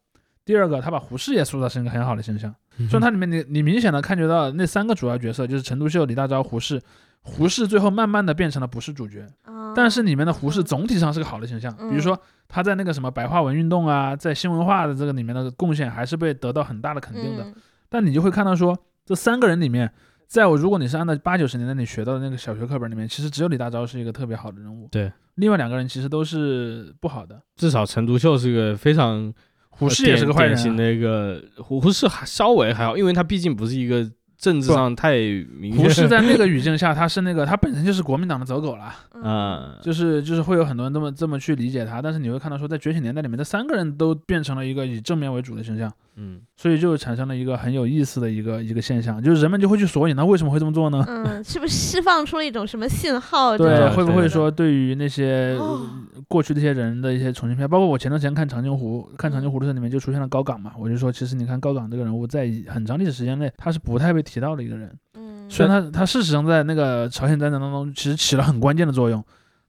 [0.44, 6.80] 第二个，他把胡适也塑造成一个很好的形象，嗯所以它里面你你明显的感觉到那三个主要角色就是陈独秀、李大钊、胡适，
[7.20, 10.64] 胡适最后慢慢的变成了不是主角，啊但是里面的胡适嗯。
[10.64, 11.90] 总体上是个好的形象，嗯。
[11.90, 12.16] 比如说
[12.46, 17.42] 他在那个什么白话文运动啊，在新文化的这个里面的贡献还是被得到很大的肯定的。
[17.42, 17.54] 嗯。
[17.88, 19.92] 但你就会看到说，这三个人里面，
[20.26, 27.40] 在我如果你是按照八九十年代你学到的那个小学课本里面，其实只有李大钊是一个特别好的人物，对，另外两个人其实都是不好的。
[27.56, 29.32] 至少陈独秀是个非常
[29.70, 35.84] 胡适也是个坏人、啊，典型的一个胡胡适还稍微还好，因为他毕竟不是一个政治上太明确。
[35.84, 38.92] 胡适在那个 语境下，他是那个他本身就是国民党的走狗了。
[39.14, 51.04] 嗯啊，就是就是会有很多人这么这么去理解他，但是你会看到说，在觉醒年代里面，这三个人都变成了一个以正面为主的形象，嗯，所以就产生了一个很有意思的一个一个现象，就是人们就会去索引，那为什么会这么做呢？
[51.06, 53.56] 嗯，是不是释放出了一种什么信号？
[53.56, 55.86] 对，会不会说对于那些哦
[56.26, 69.22] 过去这些人的一些重新片，包括我前段时间看长津湖，看长津湖的时候里面就出现了高岗嘛，我就说其实你看高岗这个人物在很长历史时间内他是不太被提到的一个人，嗯，虽然他他事实上在那个朝鲜战争当中其实起了很关键的作用，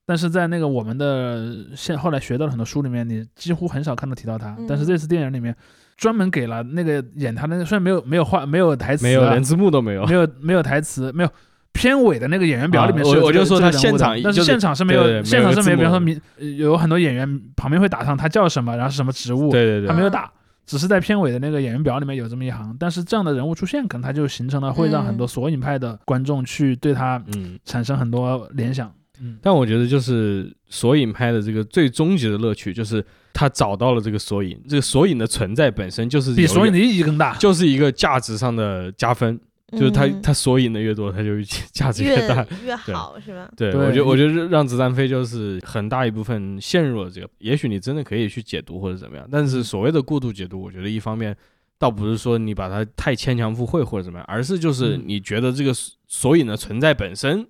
[0.06, 4.56] 但是在那个我们的现后来学到的很多书里面，你几乎很少看到提到他。
[4.58, 5.54] 嗯但是这次电影里面
[5.98, 10.06] 专门给了那个演他的那个，虽然没有没有话没有台词啊，没有连字幕都没有。
[10.06, 11.30] 没有没有台词，没有。
[11.74, 20.32] 片尾的那个演员表里面啊是有这个我我就说他现场但是现场是没有，对对现场是没有，比方说名呃有很多演员旁边会打上他叫什么，然后是什么职务，对对对，他没有打，
[20.66, 22.76] 只是在片尾的那个演员表里面有这么一行。
[22.80, 28.88] 但是这样的人物出现，可能他就形成了会让很多索引派的观众去对他嗯，产生很多联想。
[28.88, 28.94] 嗯，
[29.42, 33.04] 但我觉得就是索引拍的这个最终极的乐趣，就是
[33.34, 37.36] 他找到了这个索引，这个索引的存在本身就是比索引的意义更大。
[37.36, 39.40] 就是一个价值上的加分，
[39.72, 42.46] 就是他嗯他索引的越多，他就价值越大。
[42.64, 43.50] 越越好是吧？
[43.56, 51.36] 对，对我觉得我觉得让子弹飞就是很大一部分陷入了这个，也许你真的可以去解读或者怎么样，但是所谓的过度解读，我觉得一方面
[51.80, 55.74] 倒不是说你把它太牵强附会或者怎么样，而是就是嗯你觉得这个
[56.08, 57.46] 索引的存在本身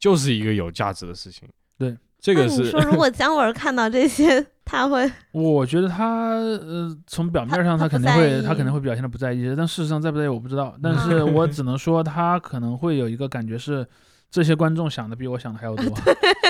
[0.00, 1.48] 就是一个有价值的事情。
[1.78, 10.74] 对，这个是你说，如果姜文看到这些，他会 我觉得他呃，从表面上他肯定会他肯定会表现的不在意，但事实上在不在意我不知道。
[10.82, 13.86] 但是我只能说他可能会有一个感觉是，
[14.30, 15.84] 这些观众想的比我想的还要多，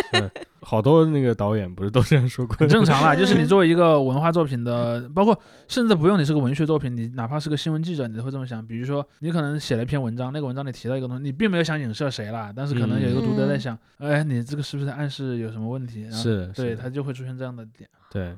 [0.60, 2.68] 好多那个导演不是都这样说过很？
[2.68, 3.14] 正常啦。
[3.16, 8.64] 就是你作为一个文化作品的，包括甚至不用你是个文学作品，你哪怕是个新闻记者，你都会这么想。
[8.66, 16.02] 比如说你可能写了一篇文章，那个文章里提到一个东西，你并没有想影射谁啦，但是可能有一个读者在想，哎，你这个是不是在暗示有什么问题？
[16.02, 17.88] 然后是，对，是他就会出现这样的点。
[18.10, 18.36] 对，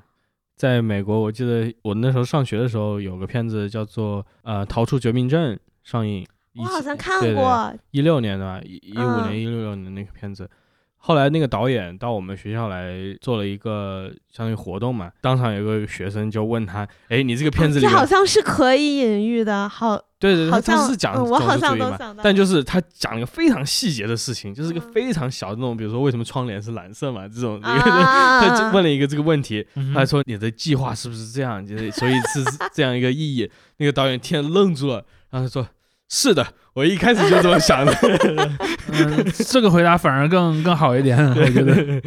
[0.57, 6.24] 在美国，我记得我那时候上学的时候，有个片子叫做呃《逃出绝命镇》上映，
[6.57, 10.48] 我好像看过，一六年的吧，一一五嗯年、一六年那个片子。
[11.05, 31.66] 后来那个导演到我们学校来做了一个相当于活动嘛，当场有个学生就问他：“哎，你这个片子里好像是可以隐喻的，好，对对对，好他是讲种嗯我好族主义嘛像都想，到但就是他讲了一个非常细节的事情，就是一个嗯非常小的那种，比如说为什么窗帘是蓝色嘛，这种，啊 他就问了一个这个问题，嗯他说你的计划是不是这样？
[31.66, 33.50] 就是所以是是这样一个意义。
[33.78, 35.68] 那个导演听了愣住了，然后他说
[36.14, 37.92] ：“是的，我一开始就这么想的。
[38.92, 42.02] 嗯，这个回答反而更更好一点，我觉得。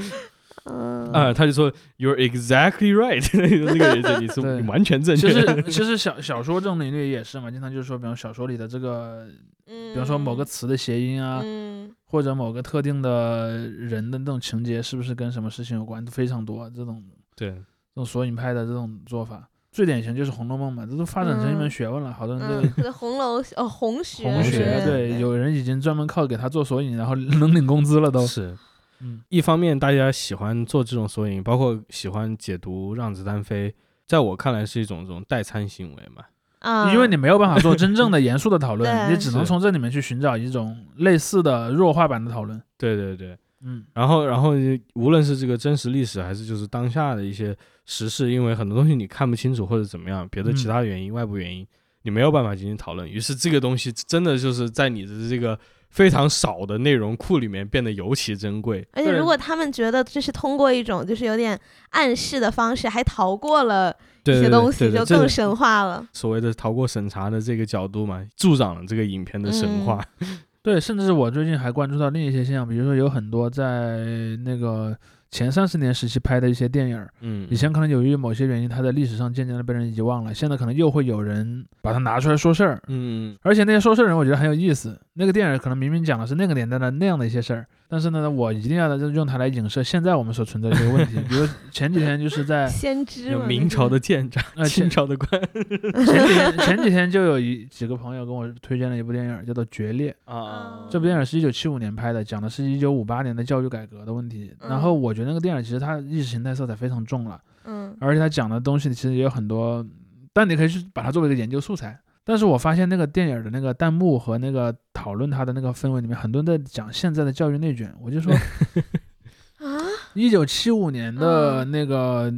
[0.66, 5.32] 嗯啊，他就说 You're exactly right， 那个人你是完全正确。
[5.32, 9.28] 其实其实小小说这种领域也是嘛，经常就是说，比方小说里的这个，
[9.68, 16.70] 嗯，比方说某个词的谐音啊，嗯或者某个特定的人的那种情节，是不是跟什么事情有关，都非常多。
[16.70, 17.04] 这种
[17.36, 28.26] 对，这种索引派的这种做法，最典型就是《红楼梦》嘛，这都发展成一门嗯学问了，好多人都嗯， 红楼哦红学红学，学对，有人已经专门靠给他做索引，然后 能领工资了都。
[28.26, 28.58] 是。
[29.02, 33.70] 嗯，一方面，大家喜欢做这种索引，包括喜欢解读《让子弹飞》，
[34.08, 36.24] 在我看来是一种这种代餐行为嘛。
[36.60, 42.60] 啊，因为你没有办法做真正的 严肃的讨论，你只能从这里面去寻找一种类似的弱化版的讨论。
[42.78, 44.54] 对对对，嗯，然后然后
[44.94, 47.56] 无论是这个真实历史，还是就是当下的一些
[47.86, 51.66] 时事，因为很多东西你看不清楚或者怎么样，别的其嗯他原因、外部原因，
[52.04, 53.10] 你没有办法进行讨论。
[53.10, 55.58] 于是这个东西真的就是在你的这个
[55.90, 58.86] 非常少的内容库里面变得尤其珍贵。
[58.94, 61.60] 而且如果他们觉得这是通过一种就是有点
[61.92, 66.06] 暗示的方式，还逃过了一些东西，就更神话了。
[66.12, 70.04] 所谓的逃过审查的这个角度嘛，助长了这个影片的神话。
[70.62, 74.00] 对，甚至我最近还关注到另一些现象，比如说有很多在
[74.44, 74.98] 那个
[75.36, 82.82] 前三十年时期拍的一些电影儿，嗯，以前可能由于某些原因，它在历史上渐渐的被人遗忘了，现在可能又会有人把它拿出来说事儿。
[82.88, 84.98] 嗯，而且那些说事儿人，我觉得很有意思。
[85.16, 91.20] 那个电影可能明明讲的是那个年代的那样的一些事儿，但是呢，我一定要用它来影射现在我们所存在的这个问题。
[91.30, 100.16] 比如 前几天就是在 先知有明朝的舰长， 呃清朝的官前几天前几天就有一几个朋友跟我推荐了一部电影，叫做《决裂》。
[100.32, 104.52] 啊这部电影是一九七五年拍的，讲的是一九五八年的教育改革的问题。
[104.60, 109.86] 然后我觉得那个电影其实它意识形态色彩非常重了，嗯而且它讲的东西其实也有很多，
[110.34, 112.00] 但你可以去把它作为一个研究素材。
[112.28, 117.94] 但是我发现那个电影的那个弹幕和那个讨论它的那个氛围里面，很多人在讲现在的教育内卷。
[118.02, 118.34] 我就说，
[119.62, 119.78] 啊，
[120.16, 122.34] 一九七五年的那个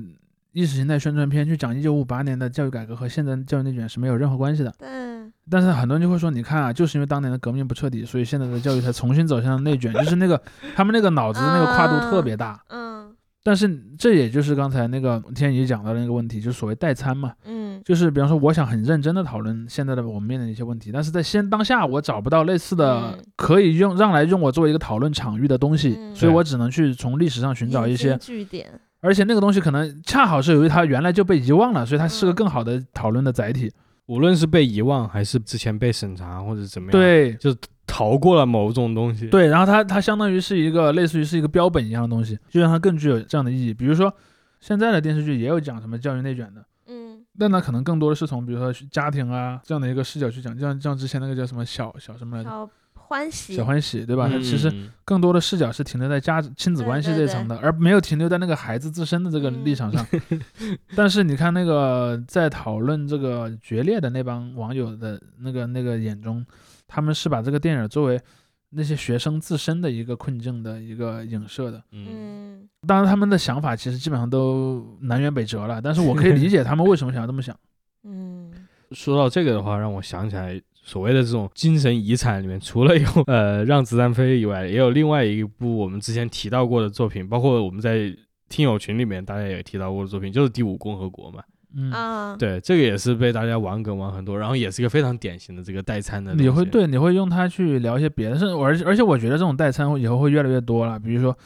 [0.52, 4.74] 意识形态宣传片去讲一九五八年的教育改革和现在的教育内卷是没有任何关系的。
[4.78, 4.88] 对，
[5.50, 10.42] 但是很多人就会说，你看啊，就是因为当年的革命不彻底，所以现在的教育才重新走向内卷，就是那个
[10.76, 12.62] 他们那个脑子的那个跨度特别大。
[12.68, 12.87] 嗯
[13.44, 13.68] 但是
[13.98, 17.82] 这也就是刚才那个天宇讲到的那个问题，就是所谓代餐嘛，嗯。
[17.86, 23.26] 就是比方说我想很认真的讨论现在的我们面临的一些问题，但是在现当下我找不到类似的嗯。
[23.36, 26.16] 可以用让来用我作为一个讨论场域的东西，嗯。
[26.16, 28.68] 所以我只能去从历史上寻找一些，据点，
[29.00, 32.36] 而且那个东西可能恰好是由于它原来就被遗忘了，所以它是个嗯。
[32.36, 33.72] 更好的讨论的载体。
[34.08, 37.34] 无论是被遗忘还是之前被审查或者怎么样，，对，
[37.88, 43.74] 逃过了某种东西。，对，然后它它相当于是一个类似于是一个标本一样的东西，就让它更具有这样的意义。
[43.74, 44.14] 比如说，
[44.60, 54.28] 现在的电视剧也有讲什么教育内卷的，嗯但那可能更多的是从比如说家庭啊这样的一个视角去讲，就像像之前那个叫什么小小什么来着，小欢喜，小欢喜，对吧？
[54.28, 54.74] 它嗯其实
[55.06, 60.06] 更多的视角是停留在家亲子关系这一层的，而没有停留在那个孩子自身的这个立场上。
[60.94, 66.46] 但是你看那个在讨论这个决裂的那帮网友的那个那个眼中，
[66.88, 68.20] 他们是把这个电影作为
[68.70, 71.84] 那些学生自身的一个困境的一个影射的。
[71.92, 77.56] 嗯，嗯当然，他们的想法其实基本上都南辕北辙了，但是我可以理解他们为什么想要这么想。
[78.04, 78.52] 嗯
[78.92, 88.16] 说到这个的话，让我想起来所谓的这种精神遗产里面，除了有呃让子弹飞以外，也有另外一部我们之前提到过的作品，包括我们在
[88.48, 91.44] 听友群里面大家也提到过的作品，就是《第五共和国》嘛。
[91.80, 96.34] 嗯，啊，对，这个也是被大家玩梗玩很多，然后也是一个非常典型的这个代餐的。
[96.34, 101.00] 你会对你会用它去聊一些别的，甚至而且而且我觉得这种代餐以后会越来越多了。
[101.00, 101.38] 比如说，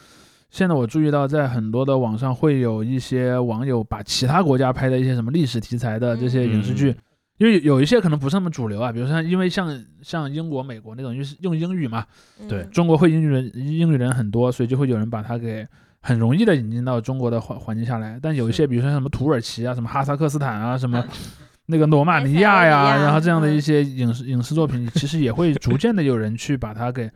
[0.48, 6.96] 现在我注意到在很多的网上会有一些网友把其他国家拍的一些什么历史题材的这些影视剧，嗯。
[7.38, 12.06] 因为有一些可能不是那么主流啊，比如说像因为像像英国、美国那种，就是用英语嘛，
[12.40, 12.48] 嗯。
[12.48, 12.62] 对。
[12.72, 15.66] 中国会英语人英语人很多，所以就会有人把它给
[16.02, 18.18] 很容易的引进到中国的环环境下来。
[18.20, 21.02] 但有一些，比如说像什么土耳其啊、什么哈萨克斯坦啊、什么
[21.66, 27.10] 那个罗马尼亚呀，然后这样的嗯一些影视影视作品，其实也会 逐渐的有人去把它给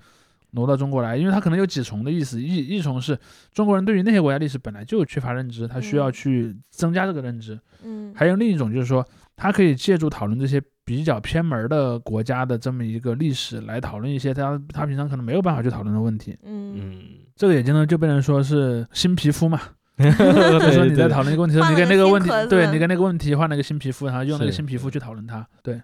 [0.53, 2.41] 挪到中国来，因为它可能有几重的意思。
[2.41, 3.18] 一一重是
[3.53, 7.59] 中国人对于那些国家历史本来就缺乏认知，他需要嗯去增加这个认知。
[7.84, 16.39] 嗯还有另一种就是说，他可以借助讨论这些比较偏门的国家的这么一个历史来讨论一些他他平常可能没有办法去讨论的问题。
[16.45, 17.03] 嗯嗯，
[17.34, 19.61] 这个也经常就被人说是新皮肤嘛，
[19.99, 25.45] 就就说你在讨论一个问题的时候，你换了个给那个问题对你跟那个问题换了一个新皮肤，然后用那个新皮肤去讨论它。
[25.61, 25.82] 对，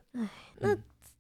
[0.61, 0.75] 那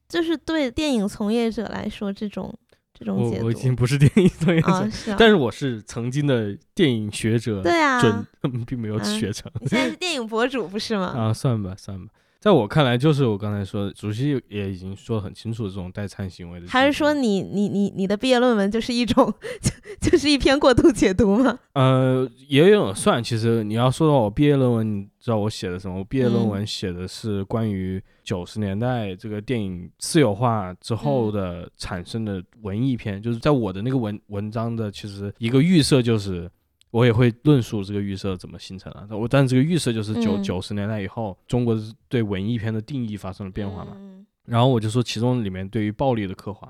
[0.08, 2.56] 就是对电影从业者来说，这种
[2.94, 8.26] 这种解读我我已经不是电影从业者，啊是啊，但是我是曾经的电影学者，对啊，准
[8.64, 11.06] 并没有嗯学成你现在是电影博主不是吗？
[11.16, 12.12] 啊，算吧算吧。
[12.42, 16.66] 在我看来，就是我刚才说的，主席也已经说得很清楚，这种代餐行为的。
[16.66, 21.56] 还是说你你你你的毕业论文就是一种就就是一篇过度解读吗？
[21.74, 23.22] 呃，也有点算。
[23.22, 25.98] 其实你要说到我毕业论文，你知道我写的什么？
[25.98, 36.50] 我毕业论文写的是关于九十年代这个电影私有化之后的产生的文艺片，就是在我的那个文文章的其实一个预设就是。
[36.92, 39.18] 我也会论述这个预设怎么形成的。
[39.18, 40.42] 我但这个预设就是九嗯。
[40.44, 41.76] 九十年代以后，中国
[42.08, 43.92] 对文艺片的定义发生了变化嘛。
[43.96, 46.68] 嗯然后我就说其中里面对于暴力的刻画，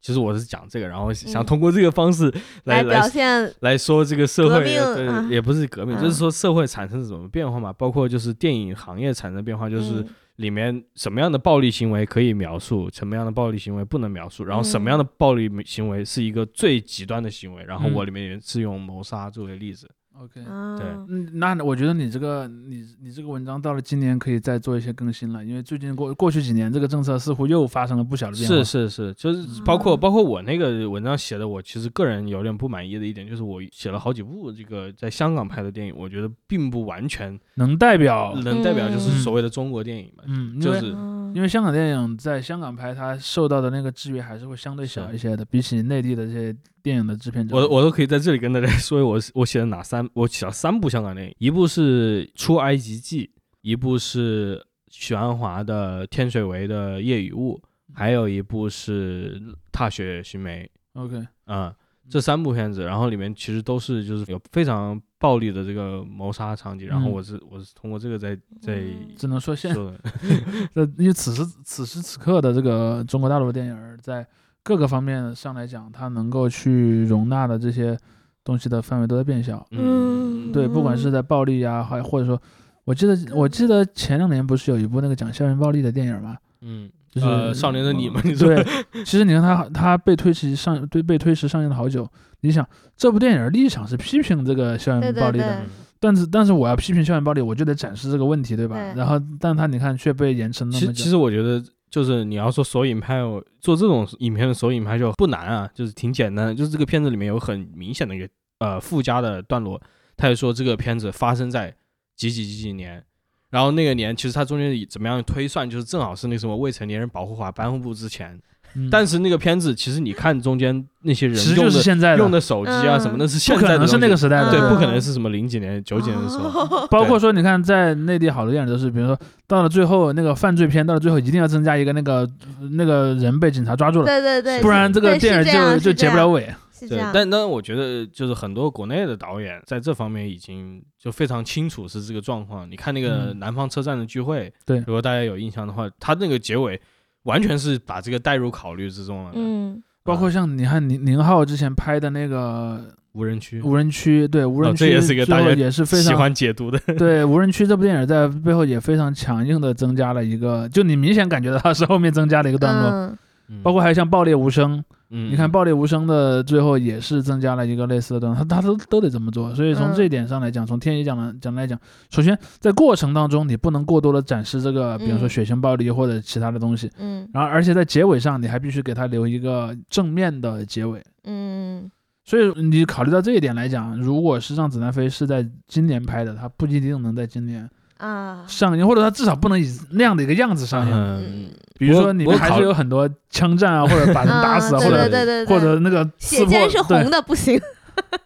[0.00, 2.28] 其实我是讲这个，然后想嗯通过这个方式
[2.64, 5.28] 来来表现来说这个社会，对，啊。
[5.30, 10.08] 也不是革命，嗯就是说社会产生什么变化嘛，包括就是电影行业产生的变化，就是嗯
[10.42, 19.88] 里面什么样的暴力行为可以描述，什么样的暴力行为不能描述，然后什么嗯样的暴力行为是一个最极端的行为，然后嗯我里面也是用谋杀作为例子。
[20.20, 28.54] OK，啊对嗯，那我觉得你这个你你这个文章到了今年可以再做一些更新了，因为最近过过去几年这个政策似乎又发生了不小的变化。
[28.56, 40.24] 是是是，就是包括嗯包括我那个文章写的，我其实个人有点不满意的一点，就是我写了好几部这个在香港拍的电影，我觉得并不完全能代表，能代表就是嗯所谓的中国电影嘛。
[40.26, 47.54] 嗯，就是嗯因为香港电影在香港拍，它受到的那个制约还是会相对小一些的，比起内地的这些电影的制片者。
[47.54, 53.26] 我我都可以在这里跟大家 说，我我写了哪三，我写了三部香港电影，一部是《出埃及记》，
[53.60, 57.60] 一部是许鞍华的《天水围的夜与雾》，
[57.94, 60.70] 还有一部是《踏雪寻梅》。
[61.00, 61.74] OK，嗯、
[62.10, 70.00] 这三部片子，然后里面其实都是就是有非常暴力的这个谋杀场景，然后嗯我是我是通过这个在在嗯只能说现说的，
[70.74, 74.26] 呃，因为此时此时此刻的这个中国大陆的电影儿，在
[74.62, 77.98] 各个方面上来讲，它能够去容纳的这些
[78.44, 79.66] 东西的范围都在变小。
[79.70, 82.40] 嗯对，不管是在暴力呀，还或者说，
[82.84, 86.36] 我记得我记得前两年不是有一部那个讲校园暴力的电影吗？
[86.60, 88.64] 嗯，就是呃少年的你嘛你说对，
[89.04, 92.08] 其实你看他他被推迟上对被推迟上映了好久。
[92.42, 95.68] 你想这部电影儿立场是批评这个校园暴力的，对
[96.00, 98.74] 但是但是我要批评校园暴力，我就得展示这个问题，对吧？
[98.76, 100.78] 对然后但他你看却被延迟那么久。
[100.80, 103.20] 其实其实我觉得就是你要说索引拍，
[103.60, 108.26] 做这种影片的索引拍就不难啊，就是挺简单的，就是这个片子里面有很明显的一个
[108.60, 109.78] 呃附加的段落，
[110.16, 111.76] 他就说这个片子发生在
[112.16, 113.04] 几几几几年。
[113.50, 118.40] 然后那个年，其实他中间怎么样推算，就是正好是那什么未成年人保护法颁布之前，
[118.74, 118.88] 嗯。
[118.90, 122.18] 但是那个片子，其实你看中间那些人用的就是现在的。
[122.18, 123.18] 用的手机啊什么，嗯。
[123.18, 123.96] 那是现不可能是在的东西。
[123.98, 126.86] 那个时代的，对，嗯不可能是什么零几年、九几年的时候。
[126.88, 132.28] 包括说，你看，在内地好多电影都是，比如说到了最后那个犯罪片，到了最后一定要增加一个那个
[132.72, 136.42] 那个人被警察抓住了，对对对，不然这个电影就就结不了，尾。
[136.42, 142.68] 对是这样，但但我觉得就是很多国内的导演在这方面已经就非常清楚是这个状况。
[142.68, 144.78] 你看那个嗯南方车站的聚会，对。
[144.78, 146.80] 如果大家有印象的话，他那个结尾
[147.24, 149.32] 完全是把这个带入考虑之中了。
[149.34, 156.78] 嗯包括像你看宁宁浩之前拍的那个无人区，无人区，对无人区，哦这也是一个大家也是非常喜欢解读的。
[156.98, 163.16] 对无人区这部电影在背后也非常强硬的增加了一个，就你明显感觉到它是后面增加了一个段落。
[163.62, 164.78] 包括还有像《爆裂无声》，
[165.14, 169.54] 嗯，你看《暴力无声》的最后也是增加了一个类似的东西，他他都都得这么做。
[169.54, 171.78] 所以从嗯这一点上来讲，从天一讲的讲来讲，
[172.10, 181.02] 首先在过程当中你不能过多的展示这个，比如说嗯血腥暴力或者其他的东西，嗯然后而且在结尾上你还必须给他留一个正面的结尾。
[181.24, 181.90] 嗯
[182.24, 187.68] 所以你考虑到这一点来讲，如果是让子弹飞是在今年拍的，它不一定能在今年
[188.02, 190.92] 啊，上映，或者他至少不能以那样的一个样子上映。
[190.92, 197.60] 嗯，比如说里面还是有很多枪战啊，或者把人打死啊，嗯或者对对对对，或者那个血溅是红的不行，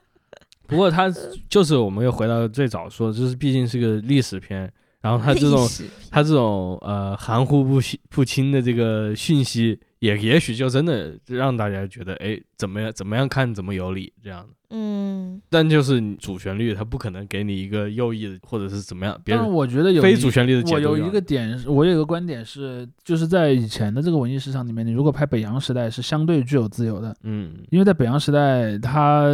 [0.66, 1.12] 不过他
[1.50, 4.72] 就是我们又回到最早说，就是毕竟是个历史片，
[5.02, 5.68] 然后他这种
[6.10, 14.48] 他这种呃含糊不清不清的这个讯息，也也许就真的让大家觉得，哎，怎么样怎么样看怎么有理这样的。
[14.68, 29.30] 嗯但就是主旋律，它不可能给你一个右翼的，或者是怎么样，别但是我觉得有非主旋律的解我有读就好一个点，我有一个观点是，就是在以前的这个文艺市场里面，你如果拍北洋时代是相对具有自由的，嗯因为在北洋时代，它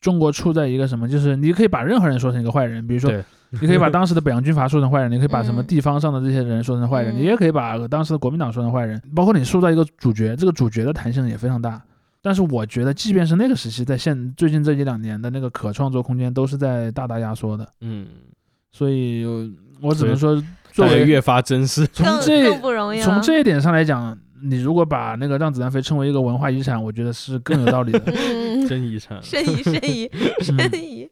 [0.00, 3.22] 中国处在一个什么，就是你可以把任何人说成一个坏人，比如说对。
[3.62, 11.80] 你可以把当时的北洋军阀说成坏人，你可以把什么嗯地方上的这些人说成坏人，嗯你也可以把当时的国民党说成坏人，包括你塑造一个主角，这个主角的弹性也非常大。
[12.22, 18.06] 但是我觉得，即便是那个时期，在现最近这一两年的那个可创作空间都是在大大压缩的，嗯，
[18.72, 19.26] 所以
[19.82, 20.42] 我只能说，
[20.72, 21.86] 作为越发珍视。
[21.88, 28.00] 从这更不容易，从这一点上来讲，你如果把那个让子弹飞称为一个文化遗产，我觉得是更有道理的。
[28.08, 29.22] 嗯 真遗产。
[29.22, 31.06] 申遗申遗申遗，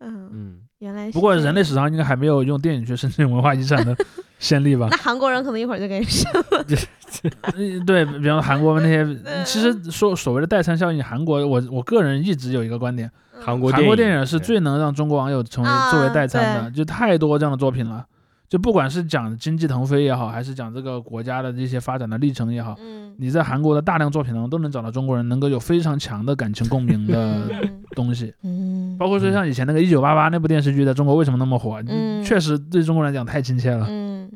[0.00, 3.96] 嗯，嗯，原来是不过人类史上应该还没有用电影去申请文化遗产的
[4.38, 4.96] 先例吧那。
[4.98, 6.64] 韩国人可能一会儿就给你申了
[7.86, 13.10] 对比方说韩国那些， 嗯其实说所谓的代餐效应，韩国我我个人一直有一个观点，
[13.40, 18.04] 韩国韩国电电影是最能让中国网友成为啊作为代餐的，就太多这样的作品了。
[18.48, 28.32] 就不管是讲经济腾飞也好，还是讲这个国家的这些发展的历程也好，嗯，你在韩国的大量作品当中都能找到中国人能够有非常强的感情共鸣的嗯 东西。
[28.42, 31.82] 嗯包括说像以前那个《一九八八》那部电视剧，在中国为什么那么火？
[31.88, 33.86] 嗯确实对中国人来讲太亲切了。
[33.88, 34.30] 嗯，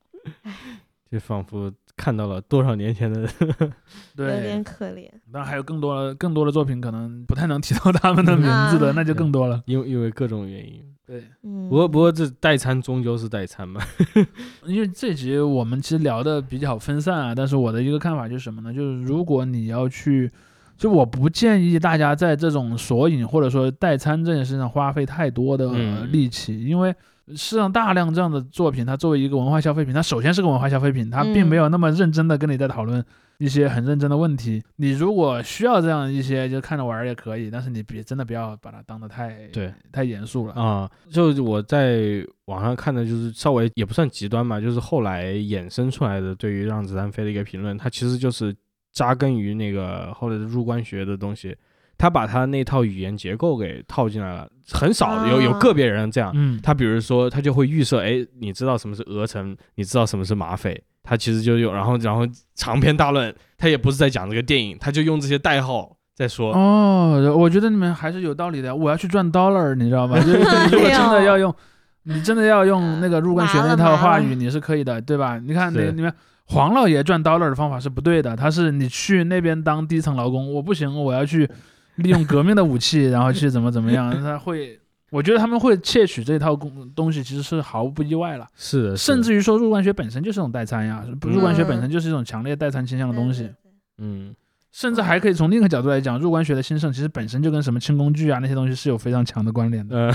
[1.10, 3.20] 就仿佛看到了多少年前的，
[3.52, 3.68] 有
[4.16, 5.08] 对点，可怜。
[5.32, 9.62] 当然还有更多更多的作品，可能不太能提到他们的名字的，啊那就更多了。
[9.66, 10.82] 因为因为各种原因。
[11.08, 13.80] 对，嗯，不过不过这代餐终究是代餐嘛，
[14.68, 18.74] 因为这集我们其实聊的比较分散啊，但是我的一个看法就是什么呢？
[18.74, 20.30] 就是如果你要去，
[20.76, 26.12] 就我不建议大家在这种索引或者说代餐这件事上花费太多的嗯。
[26.12, 26.90] 力气，因为
[27.28, 33.02] 事实上大量这样的作品，它作为一个文化消费品，它首先是个文化消费品，它并没有那么认真的跟你在讨论
[33.38, 34.62] 一些很认真的问题。
[34.76, 40.54] 你如果需要这样一些，就看着玩儿也可以，但是你别真的不要把它当得太对太严肃了。
[40.54, 48.54] 啊，就我在网上看的，就是稍微也不算极端嘛，就是后来衍生出来的对于《让子弹飞》的一个评论，它其实就是
[48.92, 51.56] 扎根于那个后来的入关学的东西，
[51.96, 62.20] 他把他那套语言结构给套进来了，很少有有啊个别人这样，嗯，他比如说他就会预设，哎，你知道什么是鹅城，你知道什么是马匪，他其实就有，然后然后
[62.54, 68.76] 长篇大论，他也不是在讲这个电影，他就用这些代号在说，哦，我觉得你们还是有道理的。
[68.76, 70.20] 我要去赚 dollar，你知道吧？
[70.20, 70.38] 就是
[70.68, 71.54] 你如果真的要用，
[72.02, 75.38] 你真的要用那个入关学那套话语，你是可以的，对吧？
[75.38, 76.12] 你看，是你你们
[76.44, 81.48] 黄老爷赚 dollar 的方法是不对的，他是你去那边当低层劳工，我不行，我要去
[81.94, 84.78] 利用革命的武器，然后去怎么怎么样， 他会。
[85.10, 88.46] 我觉得他们会窃取这套东东西，其实是毫不意外了。
[88.56, 91.80] 是的，甚至于说，入关学本身就是一种代餐呀，入关学本嗯。
[91.82, 93.50] 身就是一种强烈代餐倾向的东西。
[93.98, 94.34] 嗯，
[94.70, 100.12] 甚至还可以从另一个角度来讲，入关学的兴盛其实本身就跟什么轻工具啊那些东西是有非常强的关联的， 呃，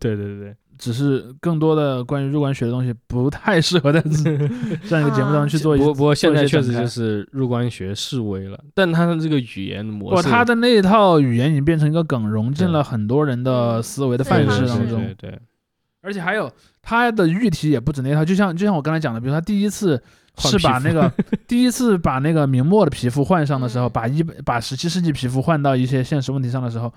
[0.00, 4.48] 对对对，只是更多的关于入关学的东西不太适合在 这
[4.88, 5.84] 这样一个节目当中去做一些。
[5.84, 15.04] 不过不过现在确实就是入关学示威了，但他的这个语言模不，式，他的那一套语言已经变成一个梗，融进了很多人的思维的范式当中。
[15.04, 15.38] 对对，
[16.00, 16.50] 而且还有
[16.80, 20.02] 他的喻题也不止那一套，就像就像我刚才讲的，比如他第一次
[20.38, 21.12] 是把那个
[21.46, 26.90] 第一次把那个明末的皮肤换上的时候，嗯把一把十七世纪皮肤换到一些现实问题上的时候，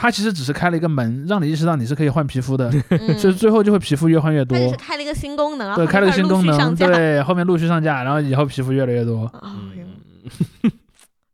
[0.00, 3.18] 他其实只是开了一个门，让你意识到你是可以换皮肤的， 嗯。
[3.18, 4.56] 所以最后就会皮肤越换越多。
[4.56, 9.30] 是开了一个新功能，然后对，开了个新功能，对，后面陆续上架，然后以后皮肤越来越多。
[9.42, 9.72] 嗯，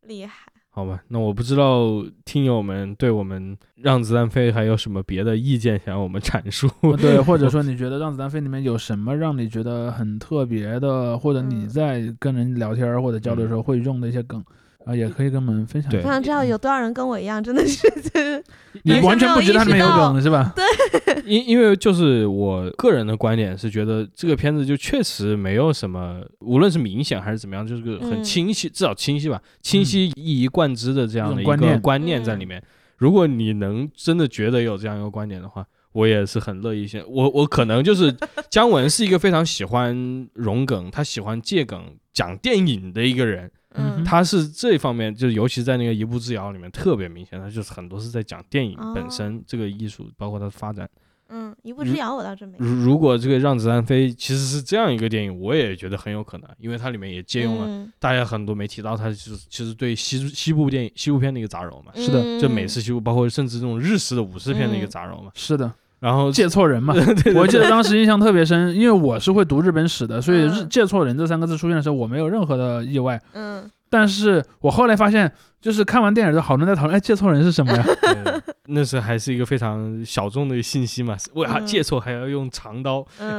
[0.08, 0.32] 厉害！
[0.70, 6.68] 好吧，那我不知道听友们对我们让子弹飞还有什么别的意见想要我们阐述？
[6.98, 11.68] 对， 或者说你觉得《让子弹飞》里面有什么让你觉得很特别的，或者你嗯。
[11.68, 14.44] 在跟人聊天或者交流的时候会用的一些梗
[14.86, 16.08] 啊，也可以跟我们分享我下。
[16.08, 18.42] 想知道有多少人跟我一样，真的是就是
[18.84, 20.52] 你完全不觉得它里面有完全没有梗是吧？
[20.54, 32.62] 对因因为就是我个人的观点是觉得这个片子就确实没有什么，无论是明显还是怎么样，就是个很嗯清晰，至少清晰吧，清晰一以贯之的这样的一个观念在嗯里面。
[32.96, 37.02] 如果你能真的觉得有这样一个观点的话，我也是很乐意先。
[37.08, 38.14] 我我可能就是
[38.48, 43.50] 姜文是一个非常喜欢融梗，他喜欢借梗讲电影的一个人。
[43.76, 50.88] 嗯嗯，他是这方面，就是尤其在那个一步之遥里面特别明显，他就是很多是在讲电影本哦身这个艺术，包括它的发展。
[51.28, 52.56] 嗯，一步之遥我倒真没。
[52.60, 65.32] 如如果这个让子弹飞其实是这样一个电影，我也觉得很有可能，因为它里面也借用了嗯大家很多没提到，它就是其实对西西部电影西部片的一个杂糅嘛，是的嗯就美式西部，包括甚至这种日式的武士片的一个嗯杂糅嘛。
[65.34, 66.94] 是的，然后借错人嘛。
[67.34, 73.20] 我记得当时印象特别深，因为我是会读日本史的，所以日嗯借错人这三个字出现的时候，我没有任何的意外。
[73.34, 75.30] 嗯，但是我后来发现，
[75.60, 77.84] 就是看完电影之后，好多人在讨论，哎，借错人是什么呀？
[78.02, 83.06] 对那是还是一个非常小众的信息嘛，为啥嗯借错还要用长刀？
[83.20, 83.38] 嗯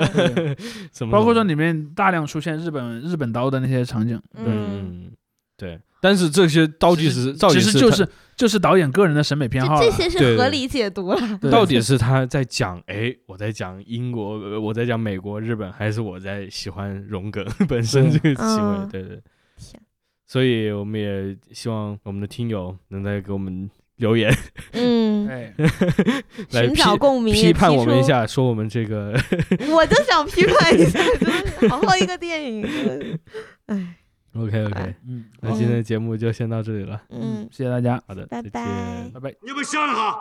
[0.93, 1.11] 什么？
[1.11, 5.11] 包括说里面大量出现日本日本刀的那些场景，嗯嗯，
[5.57, 5.79] 对。
[5.99, 9.81] 但是这些到底是到底是他其实就是就是导演个人的审美偏好了。
[9.81, 11.37] 这些是合理解读了。
[11.41, 18.77] 对到底是他在讲，哎，我在讲英国，呃我在讲美国、日本，还是我在喜欢荣格本身这个行为？
[18.77, 19.19] 嗯对对。
[19.57, 19.81] 天
[20.27, 24.31] 所以我们也希望我们的听友能再给我们留言，
[24.73, 25.53] 嗯，哎，
[26.51, 29.71] 来寻找批共鸣，批判我们一下，说我们这个出。
[29.73, 33.19] 我就想批判一下，真的是好好一个电影，真的是
[33.67, 33.95] 哎，
[34.37, 34.95] OK OK 哎。
[35.07, 38.51] 嗯，那今天的节目就先到这里了，嗯，谢谢大家，好的，拜再见。
[38.51, 39.11] 拜。
[39.13, 39.35] 拜拜。
[39.41, 40.17] 你们想一下，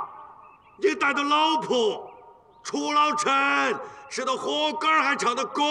[0.82, 2.10] 你带着老婆
[2.62, 3.32] 出老城
[4.08, 5.62] 吃的活干还唱的歌，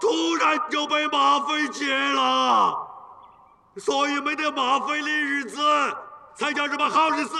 [0.00, 2.74] 突然就被马飞劫了，
[3.76, 5.58] 所以没得马匪的日子
[6.34, 7.36] 才叫什么好日子。